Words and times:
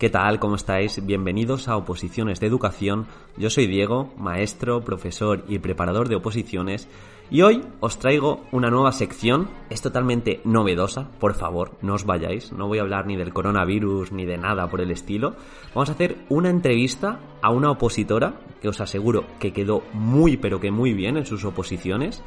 ¿Qué 0.00 0.08
tal? 0.08 0.38
¿Cómo 0.38 0.54
estáis? 0.54 1.04
Bienvenidos 1.04 1.68
a 1.68 1.76
Oposiciones 1.76 2.40
de 2.40 2.46
Educación. 2.46 3.06
Yo 3.36 3.50
soy 3.50 3.66
Diego, 3.66 4.14
maestro, 4.16 4.80
profesor 4.80 5.44
y 5.46 5.58
preparador 5.58 6.08
de 6.08 6.16
oposiciones. 6.16 6.88
Y 7.30 7.42
hoy 7.42 7.62
os 7.80 7.98
traigo 7.98 8.40
una 8.50 8.70
nueva 8.70 8.92
sección, 8.92 9.50
es 9.68 9.82
totalmente 9.82 10.40
novedosa, 10.44 11.10
por 11.20 11.34
favor, 11.34 11.72
no 11.82 11.92
os 11.92 12.06
vayáis, 12.06 12.50
no 12.50 12.66
voy 12.66 12.78
a 12.78 12.80
hablar 12.80 13.06
ni 13.06 13.18
del 13.18 13.34
coronavirus 13.34 14.10
ni 14.12 14.24
de 14.24 14.38
nada 14.38 14.70
por 14.70 14.80
el 14.80 14.90
estilo. 14.90 15.34
Vamos 15.74 15.90
a 15.90 15.92
hacer 15.92 16.16
una 16.30 16.48
entrevista 16.48 17.20
a 17.42 17.50
una 17.50 17.70
opositora 17.70 18.40
que 18.62 18.70
os 18.70 18.80
aseguro 18.80 19.26
que 19.38 19.52
quedó 19.52 19.82
muy 19.92 20.38
pero 20.38 20.60
que 20.60 20.70
muy 20.70 20.94
bien 20.94 21.18
en 21.18 21.26
sus 21.26 21.44
oposiciones. 21.44 22.22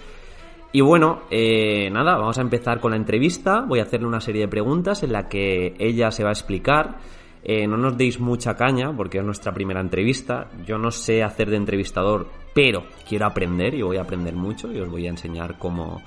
Y 0.72 0.82
bueno, 0.82 1.24
eh, 1.32 1.90
nada, 1.90 2.18
vamos 2.18 2.38
a 2.38 2.42
empezar 2.42 2.80
con 2.80 2.92
la 2.92 2.98
entrevista, 2.98 3.62
voy 3.62 3.80
a 3.80 3.84
hacerle 3.84 4.06
una 4.06 4.22
serie 4.22 4.42
de 4.42 4.48
preguntas 4.48 5.02
en 5.02 5.12
la 5.12 5.28
que 5.28 5.74
ella 5.80 6.12
se 6.12 6.24
va 6.24 6.30
a 6.30 6.34
explicar 6.34 7.00
eh, 7.46 7.68
no 7.68 7.76
nos 7.76 7.98
deis 7.98 8.22
mucha 8.22 8.56
caña 8.56 8.96
porque 8.96 9.18
es 9.18 9.24
nuestra 9.26 9.54
primera 9.54 9.82
entrevista. 9.82 10.50
Yo 10.66 10.78
no 10.78 10.92
sé 10.92 11.24
hacer 11.24 11.50
de 11.50 11.58
entrevistador, 11.58 12.28
pero 12.54 12.86
quiero 13.08 13.26
aprender 13.26 13.74
y 13.74 13.82
voy 13.82 13.98
a 13.98 14.04
aprender 14.04 14.34
mucho 14.34 14.72
y 14.72 14.80
os 14.80 14.90
voy 14.90 15.08
a 15.08 15.10
enseñar 15.10 15.58
cómo, 15.58 16.02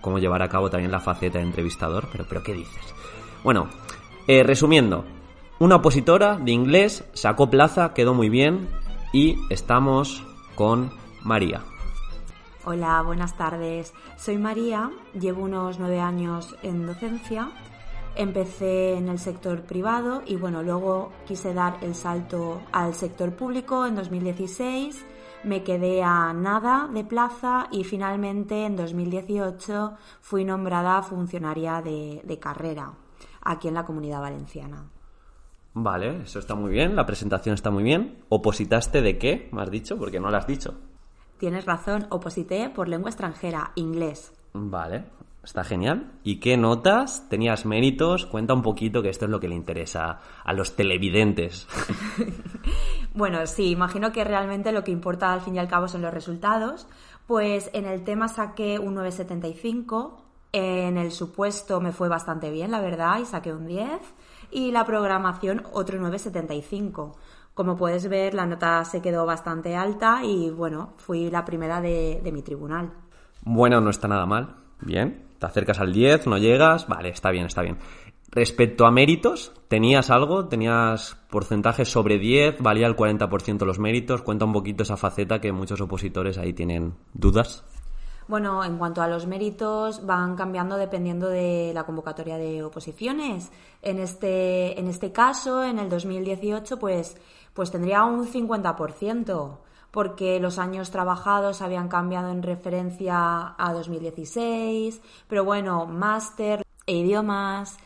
cómo 0.00 0.18
llevar 0.18 0.42
a 0.42 0.48
cabo 0.48 0.70
también 0.70 0.90
la 0.90 1.00
faceta 1.00 1.38
de 1.38 1.44
entrevistador. 1.44 2.08
Pero, 2.10 2.24
pero 2.26 2.42
¿qué 2.42 2.54
dices? 2.54 2.94
Bueno, 3.44 3.68
eh, 4.26 4.42
resumiendo, 4.42 5.04
una 5.58 5.76
opositora 5.76 6.36
de 6.36 6.52
inglés 6.52 7.04
sacó 7.12 7.50
plaza, 7.50 7.92
quedó 7.92 8.14
muy 8.14 8.30
bien 8.30 8.68
y 9.12 9.36
estamos 9.50 10.24
con 10.54 10.90
María. 11.22 11.60
Hola, 12.64 13.02
buenas 13.02 13.36
tardes. 13.36 13.92
Soy 14.16 14.38
María, 14.38 14.90
llevo 15.18 15.42
unos 15.42 15.78
nueve 15.78 16.00
años 16.00 16.56
en 16.62 16.86
docencia 16.86 17.50
Empecé 18.18 18.94
en 18.94 19.08
el 19.08 19.20
sector 19.20 19.62
privado 19.62 20.22
y 20.26 20.34
bueno, 20.34 20.64
luego 20.64 21.12
quise 21.24 21.54
dar 21.54 21.78
el 21.82 21.94
salto 21.94 22.60
al 22.72 22.92
sector 22.94 23.36
público 23.36 23.86
en 23.86 23.94
2016. 23.94 25.06
Me 25.44 25.62
quedé 25.62 26.02
a 26.02 26.32
nada 26.32 26.88
de 26.92 27.04
plaza 27.04 27.68
y 27.70 27.84
finalmente 27.84 28.66
en 28.66 28.74
2018 28.74 29.92
fui 30.20 30.44
nombrada 30.44 31.00
funcionaria 31.02 31.80
de, 31.80 32.20
de 32.24 32.38
carrera 32.40 32.92
aquí 33.40 33.68
en 33.68 33.74
la 33.74 33.84
comunidad 33.84 34.20
valenciana. 34.20 34.90
Vale, 35.74 36.22
eso 36.22 36.40
está 36.40 36.56
muy 36.56 36.72
bien, 36.72 36.96
la 36.96 37.06
presentación 37.06 37.54
está 37.54 37.70
muy 37.70 37.84
bien. 37.84 38.24
¿Opositaste 38.30 39.00
de 39.00 39.16
qué? 39.16 39.48
Me 39.52 39.62
has 39.62 39.70
dicho, 39.70 39.96
porque 39.96 40.18
no 40.18 40.28
lo 40.28 40.36
has 40.36 40.46
dicho. 40.48 40.74
Tienes 41.38 41.66
razón, 41.66 42.08
oposité 42.10 42.68
por 42.68 42.88
lengua 42.88 43.10
extranjera, 43.10 43.70
inglés. 43.76 44.32
Vale, 44.54 45.04
Está 45.42 45.64
genial. 45.64 46.12
¿Y 46.24 46.40
qué 46.40 46.56
notas? 46.56 47.28
¿Tenías 47.28 47.64
méritos? 47.64 48.26
Cuenta 48.26 48.54
un 48.54 48.62
poquito 48.62 49.02
que 49.02 49.08
esto 49.08 49.24
es 49.24 49.30
lo 49.30 49.40
que 49.40 49.48
le 49.48 49.54
interesa 49.54 50.18
a 50.44 50.52
los 50.52 50.76
televidentes. 50.76 51.66
bueno, 53.14 53.46
sí, 53.46 53.70
imagino 53.70 54.12
que 54.12 54.24
realmente 54.24 54.72
lo 54.72 54.84
que 54.84 54.90
importa 54.90 55.32
al 55.32 55.40
fin 55.40 55.54
y 55.54 55.58
al 55.58 55.68
cabo 55.68 55.88
son 55.88 56.02
los 56.02 56.12
resultados. 56.12 56.86
Pues 57.26 57.70
en 57.72 57.86
el 57.86 58.04
tema 58.04 58.28
saqué 58.28 58.78
un 58.78 58.94
975, 58.94 60.24
en 60.52 60.98
el 60.98 61.12
supuesto 61.12 61.80
me 61.80 61.92
fue 61.92 62.08
bastante 62.08 62.50
bien, 62.50 62.70
la 62.70 62.80
verdad, 62.80 63.18
y 63.20 63.24
saqué 63.24 63.52
un 63.52 63.66
10, 63.66 63.90
y 64.50 64.72
la 64.72 64.84
programación 64.84 65.62
otro 65.72 65.98
975. 65.98 67.16
Como 67.54 67.76
puedes 67.76 68.08
ver, 68.08 68.34
la 68.34 68.46
nota 68.46 68.84
se 68.84 69.02
quedó 69.02 69.24
bastante 69.24 69.76
alta 69.76 70.24
y 70.24 70.50
bueno, 70.50 70.94
fui 70.96 71.30
la 71.30 71.44
primera 71.44 71.80
de, 71.80 72.20
de 72.22 72.32
mi 72.32 72.42
tribunal. 72.42 72.92
Bueno, 73.42 73.80
no 73.80 73.90
está 73.90 74.08
nada 74.08 74.26
mal. 74.26 74.56
Bien 74.80 75.27
te 75.38 75.46
acercas 75.46 75.80
al 75.80 75.92
10, 75.92 76.26
no 76.26 76.38
llegas, 76.38 76.86
vale, 76.88 77.10
está 77.10 77.30
bien, 77.30 77.46
está 77.46 77.62
bien. 77.62 77.78
Respecto 78.30 78.84
a 78.84 78.90
méritos, 78.90 79.52
¿tenías 79.68 80.10
algo? 80.10 80.48
¿Tenías 80.48 81.16
porcentajes 81.30 81.88
sobre 81.88 82.18
10? 82.18 82.60
¿Valía 82.60 82.86
el 82.86 82.94
40% 82.94 83.64
los 83.64 83.78
méritos? 83.78 84.22
Cuenta 84.22 84.44
un 84.44 84.52
poquito 84.52 84.82
esa 84.82 84.98
faceta 84.98 85.40
que 85.40 85.50
muchos 85.50 85.80
opositores 85.80 86.36
ahí 86.36 86.52
tienen 86.52 86.94
dudas. 87.14 87.64
Bueno, 88.28 88.62
en 88.62 88.76
cuanto 88.76 89.00
a 89.00 89.08
los 89.08 89.26
méritos, 89.26 90.04
van 90.04 90.36
cambiando 90.36 90.76
dependiendo 90.76 91.28
de 91.28 91.72
la 91.72 91.84
convocatoria 91.84 92.36
de 92.36 92.62
oposiciones. 92.62 93.50
En 93.80 93.98
este, 93.98 94.78
en 94.78 94.88
este 94.88 95.12
caso, 95.12 95.64
en 95.64 95.78
el 95.78 95.88
2018, 95.88 96.78
pues, 96.78 97.16
pues 97.54 97.70
tendría 97.70 98.04
un 98.04 98.30
50% 98.30 99.56
porque 99.90 100.38
los 100.40 100.58
años 100.58 100.90
trabajados 100.90 101.62
habían 101.62 101.88
cambiado 101.88 102.30
en 102.30 102.42
referencia 102.42 103.54
a 103.56 103.72
2016, 103.72 105.00
pero 105.26 105.44
bueno, 105.44 105.86
máster 105.86 106.62
e 106.86 106.96
idiomas. 106.96 107.78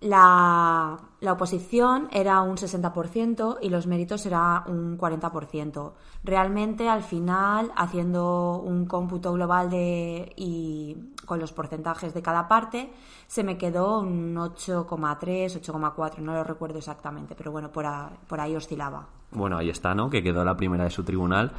La, 0.00 0.98
la, 1.20 1.32
oposición 1.32 2.08
era 2.10 2.40
un 2.40 2.56
60% 2.56 3.58
y 3.62 3.68
los 3.68 3.86
méritos 3.86 4.26
era 4.26 4.64
un 4.66 4.98
40%. 4.98 5.92
Realmente, 6.24 6.88
al 6.88 7.04
final, 7.04 7.70
haciendo 7.76 8.60
un 8.64 8.86
cómputo 8.86 9.32
global 9.32 9.70
de, 9.70 10.32
y 10.34 11.14
con 11.24 11.38
los 11.38 11.52
porcentajes 11.52 12.14
de 12.14 12.22
cada 12.22 12.48
parte, 12.48 12.92
se 13.28 13.44
me 13.44 13.56
quedó 13.56 14.00
un 14.00 14.34
8,3, 14.34 15.60
8,4, 15.62 16.18
no 16.18 16.34
lo 16.34 16.42
recuerdo 16.42 16.78
exactamente, 16.78 17.36
pero 17.36 17.52
bueno, 17.52 17.70
por, 17.70 17.86
por 18.26 18.40
ahí 18.40 18.56
oscilaba. 18.56 19.21
Bueno, 19.32 19.58
ahí 19.58 19.70
está, 19.70 19.94
¿no? 19.94 20.10
Que 20.10 20.22
quedó 20.22 20.44
la 20.44 20.56
primera 20.56 20.84
de 20.84 20.90
su 20.90 21.04
tribunal. 21.04 21.52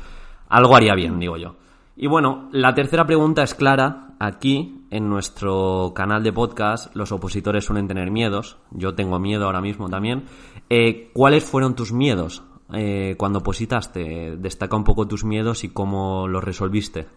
Algo 0.49 0.75
haría 0.75 0.93
bien, 0.95 1.19
digo 1.19 1.37
yo. 1.37 1.55
Y 1.95 2.07
bueno, 2.07 2.49
la 2.51 2.73
tercera 2.73 3.05
pregunta 3.05 3.43
es 3.43 3.53
clara. 3.53 4.15
Aquí, 4.19 4.85
en 4.89 5.09
nuestro 5.09 5.91
canal 5.93 6.23
de 6.23 6.31
podcast, 6.31 6.95
los 6.95 7.11
opositores 7.11 7.65
suelen 7.65 7.87
tener 7.87 8.09
miedos. 8.09 8.57
Yo 8.71 8.95
tengo 8.95 9.19
miedo 9.19 9.45
ahora 9.45 9.61
mismo 9.61 9.89
también. 9.89 10.23
Eh, 10.69 11.11
¿Cuáles 11.13 11.43
fueron 11.43 11.75
tus 11.75 11.91
miedos 11.91 12.43
eh, 12.73 13.15
cuando 13.17 13.39
opositaste? 13.39 14.37
Destaca 14.37 14.75
un 14.75 14.83
poco 14.83 15.07
tus 15.07 15.25
miedos 15.25 15.63
y 15.63 15.69
cómo 15.69 16.27
los 16.27 16.43
resolviste. 16.43 17.07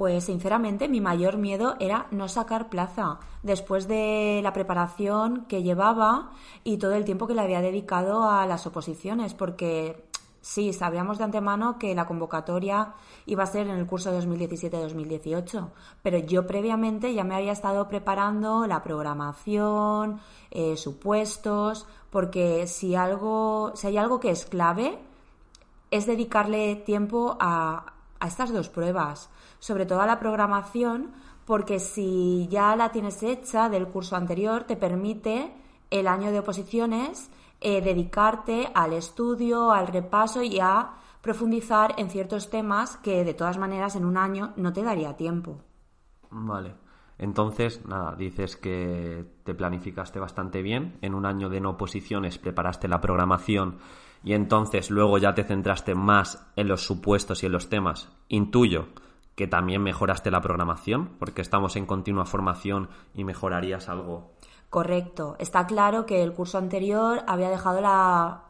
Pues 0.00 0.24
sinceramente 0.24 0.88
mi 0.88 1.02
mayor 1.02 1.36
miedo 1.36 1.76
era 1.78 2.06
no 2.10 2.26
sacar 2.26 2.70
plaza. 2.70 3.18
Después 3.42 3.86
de 3.86 4.40
la 4.42 4.54
preparación 4.54 5.44
que 5.44 5.62
llevaba 5.62 6.30
y 6.64 6.78
todo 6.78 6.94
el 6.94 7.04
tiempo 7.04 7.26
que 7.26 7.34
le 7.34 7.42
había 7.42 7.60
dedicado 7.60 8.24
a 8.24 8.46
las 8.46 8.66
oposiciones, 8.66 9.34
porque 9.34 10.08
sí, 10.40 10.72
sabíamos 10.72 11.18
de 11.18 11.24
antemano 11.24 11.78
que 11.78 11.94
la 11.94 12.06
convocatoria 12.06 12.94
iba 13.26 13.42
a 13.42 13.46
ser 13.46 13.66
en 13.66 13.76
el 13.76 13.86
curso 13.86 14.10
2017-2018, 14.18 15.68
pero 16.02 16.16
yo 16.16 16.46
previamente 16.46 17.12
ya 17.12 17.22
me 17.22 17.34
había 17.34 17.52
estado 17.52 17.86
preparando 17.86 18.66
la 18.66 18.82
programación, 18.82 20.18
eh, 20.50 20.78
supuestos, 20.78 21.86
porque 22.08 22.66
si 22.68 22.94
algo, 22.94 23.72
si 23.74 23.88
hay 23.88 23.98
algo 23.98 24.18
que 24.18 24.30
es 24.30 24.46
clave, 24.46 24.98
es 25.90 26.06
dedicarle 26.06 26.76
tiempo 26.76 27.36
a, 27.38 27.92
a 28.18 28.26
estas 28.26 28.50
dos 28.50 28.70
pruebas 28.70 29.28
sobre 29.60 29.86
todo 29.86 30.00
a 30.00 30.06
la 30.06 30.18
programación, 30.18 31.12
porque 31.44 31.78
si 31.78 32.48
ya 32.50 32.74
la 32.74 32.90
tienes 32.90 33.22
hecha 33.22 33.68
del 33.68 33.86
curso 33.86 34.16
anterior, 34.16 34.64
te 34.64 34.76
permite 34.76 35.52
el 35.90 36.08
año 36.08 36.32
de 36.32 36.40
oposiciones 36.40 37.30
eh, 37.60 37.80
dedicarte 37.80 38.70
al 38.74 38.92
estudio, 38.92 39.70
al 39.70 39.86
repaso 39.86 40.42
y 40.42 40.58
a 40.60 40.94
profundizar 41.20 41.94
en 41.98 42.08
ciertos 42.08 42.50
temas 42.50 42.96
que 42.96 43.24
de 43.24 43.34
todas 43.34 43.58
maneras 43.58 43.96
en 43.96 44.04
un 44.04 44.16
año 44.16 44.52
no 44.56 44.72
te 44.72 44.82
daría 44.82 45.16
tiempo. 45.16 45.60
Vale. 46.30 46.74
Entonces, 47.18 47.84
nada, 47.84 48.16
dices 48.16 48.56
que 48.56 49.26
te 49.44 49.54
planificaste 49.54 50.18
bastante 50.18 50.62
bien. 50.62 50.96
En 51.02 51.14
un 51.14 51.26
año 51.26 51.50
de 51.50 51.60
no 51.60 51.70
oposiciones 51.70 52.38
preparaste 52.38 52.88
la 52.88 53.02
programación 53.02 53.76
y 54.24 54.32
entonces 54.32 54.90
luego 54.90 55.18
ya 55.18 55.34
te 55.34 55.44
centraste 55.44 55.94
más 55.94 56.50
en 56.56 56.68
los 56.68 56.82
supuestos 56.82 57.42
y 57.42 57.46
en 57.46 57.52
los 57.52 57.68
temas. 57.68 58.08
Intuyo 58.28 58.88
que 59.34 59.46
también 59.46 59.82
mejoraste 59.82 60.30
la 60.30 60.40
programación, 60.40 61.16
porque 61.18 61.42
estamos 61.42 61.76
en 61.76 61.86
continua 61.86 62.26
formación 62.26 62.88
y 63.14 63.24
mejorarías 63.24 63.88
algo. 63.88 64.32
Correcto. 64.68 65.36
Está 65.38 65.66
claro 65.66 66.06
que 66.06 66.22
el 66.22 66.32
curso 66.32 66.58
anterior 66.58 67.22
había 67.26 67.50
dejado 67.50 67.80
la, 67.80 68.42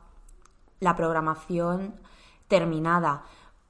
la 0.81 0.97
programación 0.97 1.94
terminada. 2.49 3.23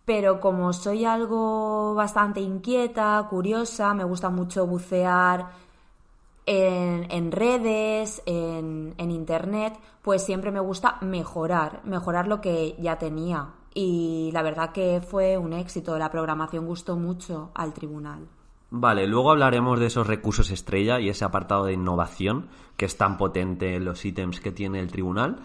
pero 0.07 0.41
como 0.41 0.73
soy 0.73 1.05
algo 1.05 1.95
bastante 1.95 2.41
inquieta, 2.41 3.25
curiosa, 3.31 3.95
me 3.95 4.03
gusta 4.03 4.29
mucho 4.29 4.67
bucear 4.67 5.51
en, 6.47 7.31
redes, 7.31 8.21
en, 8.27 8.95
en, 8.99 9.11
internet, 9.13 9.79
pues 10.03 10.25
siempre 10.25 10.51
me 10.51 10.59
gusta 10.59 10.97
mejorar, 11.01 11.81
mejorar 11.85 12.27
lo 12.27 12.41
que 12.41 12.75
ya 12.81 12.99
tenía. 12.99 13.51
Y 13.75 14.31
la 14.33 14.43
verdad 14.43 14.73
que 14.73 15.01
fue 15.01 15.39
un 15.39 15.53
éxito, 15.53 15.97
la 15.99 16.11
programación 16.11 16.67
gustó 16.67 16.97
mucho 16.97 17.51
al 17.55 17.73
tribunal. 17.73 18.29
Vale, 18.73 19.07
luego 19.07 19.33
hablaremos 19.33 19.81
de 19.81 19.87
esos 19.87 20.07
recursos 20.07 20.51
estrella 20.51 21.01
y 21.01 21.09
ese 21.09 21.25
apartado 21.25 21.65
de 21.65 21.73
innovación 21.73 22.49
que 22.77 22.85
es 22.85 22.97
tan 22.97 23.17
potente 23.17 23.75
en 23.75 23.85
los 23.85 24.05
ítems 24.05 24.41
que 24.41 24.53
tiene 24.53 24.79
el 24.79 24.93
tribunal. 24.93 25.41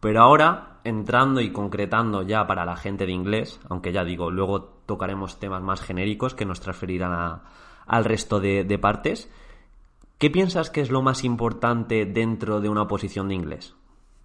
Pero 0.00 0.22
ahora, 0.22 0.80
entrando 0.82 1.40
y 1.40 1.52
concretando 1.52 2.22
ya 2.22 2.46
para 2.46 2.64
la 2.64 2.76
gente 2.76 3.06
de 3.06 3.12
inglés, 3.12 3.60
aunque 3.68 3.92
ya 3.92 4.04
digo, 4.04 4.30
luego 4.30 4.62
tocaremos 4.86 5.38
temas 5.38 5.62
más 5.62 5.80
genéricos 5.80 6.34
que 6.34 6.46
nos 6.46 6.60
transferirán 6.60 7.42
al 7.86 8.04
resto 8.04 8.40
de, 8.40 8.78
partes, 8.80 9.30
¿qué 10.18 10.30
piensas 10.30 10.70
que 10.70 10.80
es 10.80 10.90
lo 10.90 11.02
más 11.02 11.24
importante 11.24 12.06
dentro 12.06 12.60
de 12.60 12.68
una 12.68 12.82
oposición 12.82 13.28
de 13.28 13.34
inglés? 13.34 13.76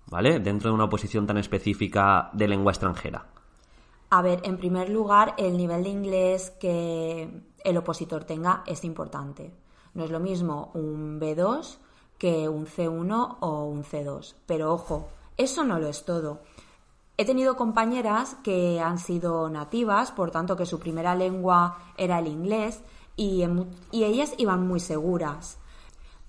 ¿Vale? 0.09 0.39
Dentro 0.39 0.69
de 0.69 0.75
una 0.75 0.85
oposición 0.85 1.27
tan 1.27 1.37
específica 1.37 2.29
de 2.31 2.47
lengua 2.47 2.71
extranjera. 2.71 3.27
A 4.09 4.21
ver, 4.21 4.41
en 4.43 4.57
primer 4.57 4.89
lugar, 4.89 5.33
el 5.37 5.57
nivel 5.57 5.83
de 5.83 5.89
inglés 5.89 6.51
que 6.59 7.29
el 7.63 7.77
opositor 7.77 8.23
tenga 8.23 8.63
es 8.65 8.83
importante. 8.83 9.51
No 9.93 10.05
es 10.05 10.11
lo 10.11 10.19
mismo 10.19 10.71
un 10.73 11.19
B2 11.19 11.77
que 12.17 12.47
un 12.47 12.65
C1 12.65 13.37
o 13.39 13.65
un 13.65 13.83
C2. 13.83 14.35
Pero 14.45 14.73
ojo, 14.73 15.09
eso 15.35 15.63
no 15.63 15.79
lo 15.79 15.87
es 15.87 16.05
todo. 16.05 16.39
He 17.17 17.25
tenido 17.25 17.55
compañeras 17.55 18.37
que 18.43 18.79
han 18.79 18.99
sido 18.99 19.49
nativas, 19.49 20.11
por 20.11 20.31
tanto 20.31 20.55
que 20.55 20.65
su 20.65 20.79
primera 20.79 21.15
lengua 21.15 21.77
era 21.97 22.19
el 22.19 22.27
inglés, 22.27 22.81
y, 23.15 23.43
ellas 23.91 24.33
iban 24.37 24.67
muy 24.67 24.79
seguras. 24.79 25.57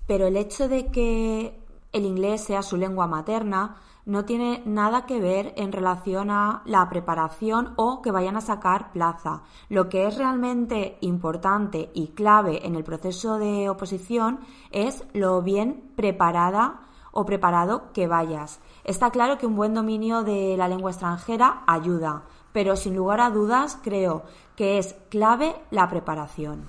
Pero 0.07 0.27
el 0.27 0.35
hecho 0.35 0.67
de 0.67 0.87
que 0.87 1.61
el 1.91 2.05
inglés 2.05 2.43
sea 2.43 2.61
su 2.61 2.77
lengua 2.77 3.07
materna 3.07 3.77
no 4.05 4.25
tiene 4.25 4.63
nada 4.65 5.05
que 5.05 5.19
ver 5.19 5.53
en 5.55 5.71
relación 5.71 6.31
a 6.31 6.63
la 6.65 6.89
preparación 6.89 7.73
o 7.75 8.01
que 8.01 8.11
vayan 8.11 8.37
a 8.37 8.41
sacar 8.41 8.91
plaza. 8.91 9.43
Lo 9.69 9.87
que 9.87 10.07
es 10.07 10.17
realmente 10.17 10.97
importante 11.01 11.91
y 11.93 12.07
clave 12.09 12.65
en 12.65 12.75
el 12.75 12.83
proceso 12.83 13.37
de 13.37 13.69
oposición 13.69 14.39
es 14.71 15.03
lo 15.13 15.41
bien 15.43 15.91
preparada 15.95 16.81
o 17.11 17.25
preparado 17.25 17.91
que 17.93 18.07
vayas. 18.07 18.59
Está 18.83 19.11
claro 19.11 19.37
que 19.37 19.45
un 19.45 19.55
buen 19.55 19.73
dominio 19.73 20.23
de 20.23 20.55
la 20.57 20.67
lengua 20.67 20.91
extranjera 20.91 21.63
ayuda, 21.67 22.23
pero 22.51 22.75
sin 22.75 22.95
lugar 22.95 23.21
a 23.21 23.29
dudas 23.29 23.79
creo 23.83 24.23
que 24.55 24.79
es 24.79 24.95
clave 25.09 25.55
la 25.69 25.87
preparación. 25.87 26.67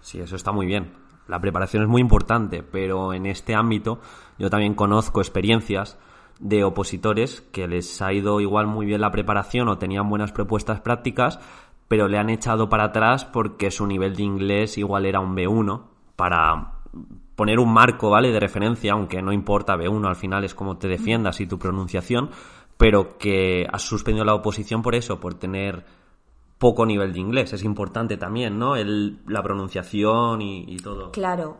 Sí, 0.00 0.20
eso 0.20 0.34
está 0.34 0.50
muy 0.50 0.66
bien. 0.66 1.03
La 1.26 1.40
preparación 1.40 1.82
es 1.82 1.88
muy 1.88 2.00
importante, 2.00 2.62
pero 2.62 3.14
en 3.14 3.26
este 3.26 3.54
ámbito 3.54 4.00
yo 4.38 4.50
también 4.50 4.74
conozco 4.74 5.20
experiencias 5.20 5.98
de 6.40 6.64
opositores 6.64 7.42
que 7.52 7.68
les 7.68 8.02
ha 8.02 8.12
ido 8.12 8.40
igual 8.40 8.66
muy 8.66 8.86
bien 8.86 9.00
la 9.00 9.10
preparación 9.10 9.68
o 9.68 9.78
tenían 9.78 10.08
buenas 10.10 10.32
propuestas 10.32 10.80
prácticas, 10.80 11.38
pero 11.88 12.08
le 12.08 12.18
han 12.18 12.30
echado 12.30 12.68
para 12.68 12.84
atrás 12.84 13.24
porque 13.24 13.70
su 13.70 13.86
nivel 13.86 14.16
de 14.16 14.24
inglés 14.24 14.78
igual 14.78 15.06
era 15.06 15.20
un 15.20 15.36
B1 15.36 15.82
para 16.16 16.72
poner 17.36 17.58
un 17.58 17.72
marco, 17.72 18.10
¿vale? 18.10 18.30
De 18.30 18.40
referencia, 18.40 18.92
aunque 18.92 19.22
no 19.22 19.32
importa 19.32 19.76
B1, 19.76 20.06
al 20.06 20.16
final 20.16 20.44
es 20.44 20.54
como 20.54 20.76
te 20.76 20.88
defiendas 20.88 21.40
y 21.40 21.46
tu 21.46 21.58
pronunciación, 21.58 22.30
pero 22.76 23.18
que 23.18 23.66
has 23.72 23.82
suspendido 23.82 24.24
la 24.24 24.34
oposición 24.34 24.82
por 24.82 24.94
eso, 24.94 25.20
por 25.20 25.34
tener 25.34 25.84
poco 26.64 26.86
nivel 26.86 27.12
de 27.12 27.20
inglés. 27.20 27.52
Es 27.52 27.62
importante 27.62 28.16
también, 28.16 28.58
¿no? 28.58 28.74
El, 28.74 29.18
la 29.26 29.42
pronunciación 29.42 30.40
y, 30.40 30.64
y 30.66 30.78
todo. 30.78 31.10
Claro. 31.10 31.58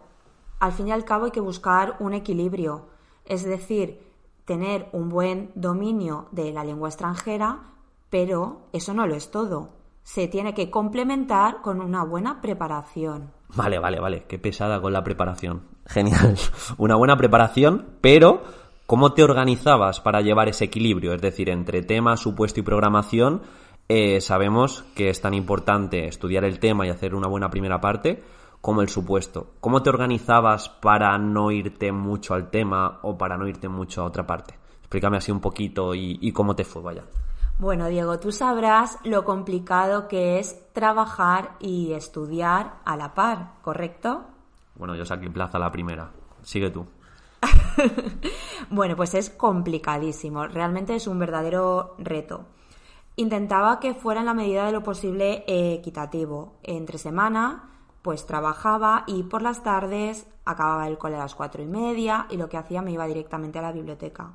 Al 0.61 0.73
fin 0.73 0.89
y 0.89 0.93
al 0.93 1.05
cabo 1.05 1.27
hay 1.27 1.31
que 1.31 1.43
buscar 1.43 1.97
un 2.01 2.15
equilibrio. 2.15 2.87
Es 3.27 3.45
decir, 3.45 4.01
tener 4.47 4.89
un 4.93 5.11
buen 5.11 5.51
dominio 5.56 6.29
de 6.33 6.53
la 6.53 6.65
lengua 6.65 6.89
extranjera, 6.89 7.65
pero 8.09 8.62
eso 8.73 8.95
no 8.95 9.06
lo 9.06 9.15
es 9.15 9.31
todo. 9.31 9.75
Se 10.05 10.27
tiene 10.27 10.55
que 10.55 10.71
complementar 10.71 11.61
con 11.61 11.83
una 11.83 12.03
buena 12.03 12.41
preparación. 12.41 13.31
Vale, 13.55 13.79
vale, 13.79 14.01
vale. 14.01 14.25
Qué 14.27 14.39
pesada 14.39 14.81
con 14.81 14.95
la 14.95 15.05
preparación. 15.05 15.65
Genial. 15.85 16.39
Una 16.79 16.97
buena 16.97 17.19
preparación, 17.19 17.99
pero 18.01 18.43
¿cómo 18.87 19.12
te 19.12 19.23
organizabas 19.23 20.01
para 20.01 20.23
llevar 20.23 20.49
ese 20.49 20.65
equilibrio? 20.65 21.12
Es 21.12 21.21
decir, 21.21 21.51
entre 21.51 21.83
tema, 21.83 22.17
supuesto 22.17 22.61
y 22.61 22.62
programación, 22.62 23.43
eh, 23.88 24.20
sabemos 24.20 24.84
que 24.94 25.10
es 25.10 25.20
tan 25.20 25.34
importante 25.34 26.06
estudiar 26.06 26.44
el 26.44 26.58
tema 26.58 26.86
y 26.86 26.90
hacer 26.90 27.14
una 27.14 27.28
buena 27.28 27.50
primera 27.50 27.81
parte 27.81 28.22
como 28.60 28.81
el 28.81 28.88
supuesto. 28.88 29.52
¿Cómo 29.60 29.82
te 29.82 29.90
organizabas 29.90 30.69
para 30.69 31.19
no 31.19 31.50
irte 31.50 31.92
mucho 31.92 32.34
al 32.34 32.50
tema 32.50 33.00
o 33.02 33.19
para 33.19 33.36
no 33.36 33.46
irte 33.46 33.69
mucho 33.69 34.02
a 34.02 34.06
otra 34.06 34.26
parte? 34.26 34.54
Explícame 34.81 35.19
así 35.19 35.31
un 35.31 35.40
poquito 35.40 35.94
y, 35.94 36.19
y 36.20 36.32
cómo 36.32 36.56
te 36.56 36.64
fue, 36.64 36.82
vaya. 36.82 37.04
Bueno, 37.58 37.86
Diego, 37.88 38.19
tú 38.19 38.32
sabrás 38.32 38.98
lo 39.04 39.25
complicado 39.25 40.08
que 40.08 40.38
es 40.38 40.72
trabajar 40.72 41.52
y 41.60 41.92
estudiar 41.92 42.76
a 42.84 42.96
la 42.96 43.14
par, 43.14 43.52
¿correcto? 43.62 44.25
Bueno, 44.75 44.96
yo 44.96 45.04
saqué 45.04 45.31
plaza 45.31 45.58
la 45.58 45.70
primera. 45.70 46.10
Sigue 46.42 46.70
tú. 46.70 46.86
bueno, 48.70 48.96
pues 48.96 49.14
es 49.14 49.31
complicadísimo. 49.31 50.46
Realmente 50.46 50.94
es 50.96 51.06
un 51.06 51.19
verdadero 51.19 51.94
reto. 51.98 52.46
Intentaba 53.16 53.81
que 53.81 53.94
fuera 53.94 54.20
en 54.20 54.26
la 54.26 54.34
medida 54.34 54.66
de 54.66 54.72
lo 54.72 54.82
posible 54.82 55.44
equitativo. 55.46 56.55
Entre 56.62 56.99
semana, 56.99 57.70
pues 58.02 58.26
trabajaba 58.26 59.05
y 59.06 59.22
por 59.22 59.43
las 59.43 59.62
tardes 59.62 60.26
acababa 60.44 60.88
el 60.88 60.99
cole 60.99 61.16
a 61.16 61.20
las 61.20 61.34
cuatro 61.34 61.62
y 61.62 61.66
media 61.66 62.26
y 62.31 62.37
lo 62.37 62.49
que 62.49 62.56
hacía 62.56 62.82
me 62.82 62.93
iba 62.93 63.06
directamente 63.06 63.58
a 63.58 63.62
la 63.62 63.72
biblioteca. 63.72 64.32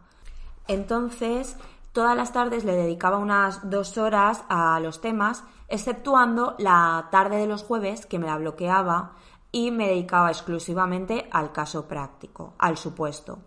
Entonces, 0.68 1.58
Todas 1.92 2.16
las 2.16 2.32
tardes 2.32 2.66
le 2.66 2.76
dedicaba 2.76 3.18
unas 3.18 3.68
dos 3.70 3.98
horas 3.98 4.44
a 4.48 4.80
los 4.80 5.02
temas, 5.02 5.44
exceptuando 5.68 6.56
la 6.60 7.08
tarde 7.12 7.38
de 7.38 7.48
los 7.48 7.64
jueves, 7.64 8.06
que 8.06 8.20
me 8.20 8.28
la 8.28 8.38
bloqueaba, 8.38 9.14
y 9.52 9.72
me 9.72 9.88
dedicaba 9.88 10.30
exclusivamente 10.30 11.28
al 11.32 11.52
caso 11.52 11.88
práctico, 11.88 12.54
al 12.60 12.78
supuesto. 12.78 13.40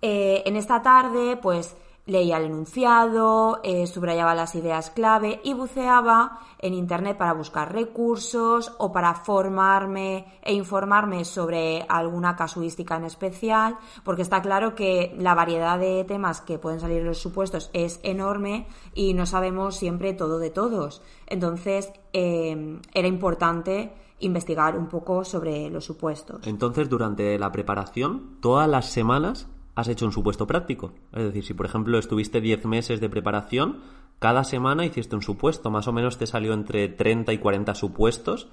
Eh, 0.00 0.42
en 0.46 0.56
esta 0.56 0.80
tarde, 0.80 1.36
pues 1.36 1.76
leía 2.06 2.38
el 2.38 2.44
enunciado, 2.44 3.60
eh, 3.64 3.86
subrayaba 3.86 4.34
las 4.34 4.54
ideas 4.54 4.90
clave 4.90 5.40
y 5.42 5.54
buceaba 5.54 6.38
en 6.58 6.72
Internet 6.72 7.16
para 7.16 7.32
buscar 7.32 7.72
recursos 7.72 8.72
o 8.78 8.92
para 8.92 9.14
formarme 9.14 10.38
e 10.42 10.54
informarme 10.54 11.24
sobre 11.24 11.84
alguna 11.88 12.36
casuística 12.36 12.96
en 12.96 13.04
especial, 13.04 13.76
porque 14.04 14.22
está 14.22 14.40
claro 14.40 14.74
que 14.74 15.14
la 15.18 15.34
variedad 15.34 15.78
de 15.78 16.04
temas 16.04 16.40
que 16.40 16.58
pueden 16.58 16.80
salir 16.80 16.98
en 16.98 17.06
los 17.06 17.18
supuestos 17.18 17.70
es 17.72 17.98
enorme 18.04 18.68
y 18.94 19.12
no 19.14 19.26
sabemos 19.26 19.76
siempre 19.76 20.14
todo 20.14 20.38
de 20.38 20.50
todos. 20.50 21.02
Entonces, 21.26 21.92
eh, 22.12 22.80
era 22.94 23.08
importante 23.08 23.92
investigar 24.20 24.78
un 24.78 24.86
poco 24.86 25.24
sobre 25.24 25.68
los 25.70 25.84
supuestos. 25.84 26.46
Entonces, 26.46 26.88
durante 26.88 27.38
la 27.38 27.52
preparación, 27.52 28.38
todas 28.40 28.68
las 28.68 28.86
semanas 28.86 29.48
has 29.76 29.88
hecho 29.88 30.06
un 30.06 30.12
supuesto 30.12 30.46
práctico. 30.46 30.92
Es 31.12 31.22
decir, 31.22 31.44
si 31.44 31.54
por 31.54 31.66
ejemplo 31.66 31.98
estuviste 31.98 32.40
10 32.40 32.64
meses 32.64 33.00
de 33.00 33.10
preparación, 33.10 33.82
cada 34.18 34.42
semana 34.42 34.86
hiciste 34.86 35.14
un 35.14 35.22
supuesto, 35.22 35.70
más 35.70 35.86
o 35.86 35.92
menos 35.92 36.16
te 36.18 36.26
salió 36.26 36.54
entre 36.54 36.88
30 36.88 37.32
y 37.34 37.38
40 37.38 37.74
supuestos. 37.74 38.48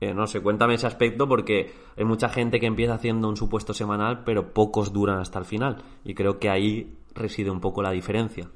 Eh, 0.00 0.12
no 0.12 0.26
sé, 0.26 0.42
cuéntame 0.42 0.74
ese 0.74 0.86
aspecto 0.86 1.26
porque 1.26 1.72
hay 1.96 2.04
mucha 2.04 2.28
gente 2.28 2.60
que 2.60 2.66
empieza 2.66 2.94
haciendo 2.94 3.28
un 3.28 3.36
supuesto 3.36 3.72
semanal, 3.72 4.24
pero 4.24 4.52
pocos 4.52 4.92
duran 4.92 5.18
hasta 5.20 5.38
el 5.38 5.46
final. 5.46 5.82
Y 6.04 6.14
creo 6.14 6.38
que 6.38 6.50
ahí 6.50 6.98
reside 7.14 7.50
un 7.50 7.60
poco 7.60 7.82
la 7.82 7.90
diferencia. 7.90 8.50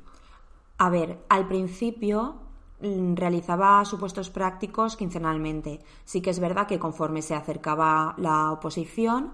A 0.77 0.91
ver, 0.91 1.25
al 1.31 1.49
principio 1.49 2.37
mm, 2.83 3.15
realizaba 3.15 3.83
supuestos 3.87 4.29
prácticos 4.29 4.97
quincenalmente. 4.97 5.81
Sí 6.05 6.21
que 6.21 6.31
es 6.31 6.41
verdad 6.41 6.67
que 6.67 6.79
conforme 6.79 7.23
se 7.23 7.35
acercaba 7.35 8.15
la 8.19 8.53
oposición, 8.53 9.33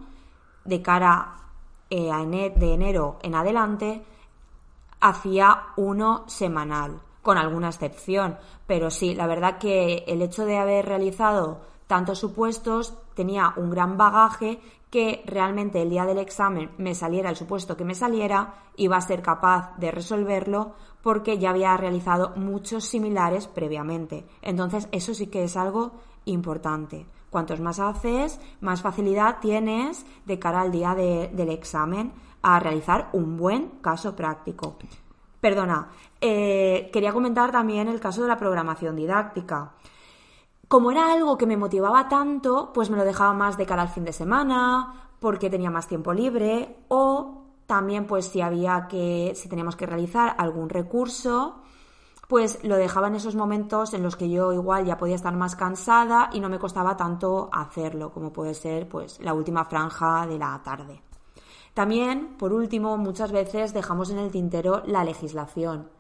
de 0.65 0.81
cara 0.81 1.43
eh, 1.93 2.53
de 2.57 2.73
enero 2.73 3.19
en 3.23 3.35
adelante 3.35 4.03
hacía 5.01 5.65
uno 5.77 6.25
semanal, 6.27 7.01
con 7.21 7.37
alguna 7.37 7.69
excepción. 7.69 8.39
Pero 8.67 8.91
sí, 8.91 9.15
la 9.15 9.27
verdad 9.27 9.59
que 9.59 10.05
el 10.07 10.23
hecho 10.23 10.47
de 10.47 10.57
haber 10.57 10.87
realizado 10.87 11.61
tantos 11.87 12.19
supuestos 12.19 12.95
tenía 13.15 13.53
un 13.57 13.71
gran 13.71 13.99
bagaje 13.99 14.61
que 14.91 15.23
realmente 15.27 15.83
el 15.83 15.91
día 15.91 16.07
del 16.07 16.19
examen 16.19 16.71
me 16.79 16.95
saliera 16.95 17.31
el 17.31 17.37
supuesto 17.37 17.77
que 17.77 17.85
me 17.85 17.95
saliera, 17.95 18.55
iba 18.77 18.97
a 18.97 19.01
ser 19.01 19.21
capaz 19.21 19.77
de 19.77 19.91
resolverlo 19.91 20.73
porque 21.03 21.39
ya 21.39 21.51
había 21.51 21.77
realizado 21.77 22.33
muchos 22.37 22.85
similares 22.85 23.49
previamente. 23.49 24.27
Entonces, 24.41 24.89
eso 24.93 25.13
sí 25.13 25.27
que 25.27 25.45
es 25.45 25.57
algo 25.57 25.93
importante. 26.25 27.07
Cuantos 27.33 27.61
más 27.61 27.81
haces, 27.81 28.39
más 28.61 28.83
facilidad 28.83 29.39
tienes 29.41 30.05
de 30.27 30.39
cara 30.39 30.61
al 30.61 30.71
día 30.71 30.95
del 30.95 31.49
examen 31.49 32.13
a 32.43 32.61
realizar 32.61 33.09
un 33.15 33.39
buen 33.39 33.71
caso 33.81 34.15
práctico. 34.15 34.77
Perdona, 35.41 35.89
eh, 36.21 36.91
quería 36.93 37.11
comentar 37.11 37.51
también 37.51 37.89
el 37.89 38.01
caso 38.01 38.21
de 38.21 38.29
la 38.29 38.37
programación 38.37 38.97
didáctica. 38.97 39.73
Como 40.69 40.91
era 40.91 41.11
algo 41.11 41.39
que 41.39 41.47
me 41.47 41.57
motivaba 41.57 42.07
tanto, 42.07 42.71
pues 42.71 42.91
me 42.91 42.99
lo 42.99 43.05
dejaba 43.05 43.33
más 43.33 43.57
de 43.57 43.65
cara 43.65 43.81
al 43.81 43.89
fin 43.89 44.05
de 44.05 44.13
semana, 44.13 45.09
porque 45.19 45.49
tenía 45.49 45.71
más 45.71 45.89
tiempo 45.89 46.13
libre, 46.13 46.85
o 46.89 47.45
también 47.65 48.07
pues 48.07 48.27
si 48.27 48.43
había 48.43 48.89
que, 48.89 49.33
si 49.35 49.49
teníamos 49.49 49.77
que 49.77 49.87
realizar 49.87 50.35
algún 50.37 50.69
recurso, 50.69 51.62
pues 52.33 52.65
lo 52.65 52.77
dejaba 52.77 53.09
en 53.09 53.17
esos 53.17 53.35
momentos 53.35 53.93
en 53.93 54.03
los 54.03 54.17
que 54.17 54.31
yo 54.31 54.55
igual 54.55 54.87
ya 54.87 54.97
podía 54.97 55.17
estar 55.17 55.37
más 55.37 55.55
cansada 55.55 56.31
y 56.33 56.41
no 56.41 56.49
me 56.49 56.59
costaba 56.59 56.97
tanto 56.97 57.51
hacerlo, 57.53 58.11
como 58.11 58.33
puede 58.33 58.55
ser 58.55 58.89
pues 58.89 59.21
la 59.21 59.35
última 59.35 59.67
franja 59.67 60.27
de 60.27 60.39
la 60.39 60.59
tarde. 60.65 61.03
También, 61.75 62.39
por 62.39 62.55
último, 62.55 62.97
muchas 62.97 63.33
veces 63.33 63.75
dejamos 63.75 64.09
en 64.09 64.19
el 64.19 64.31
tintero 64.31 64.83
la 64.87 65.05
legislación. 65.05 65.91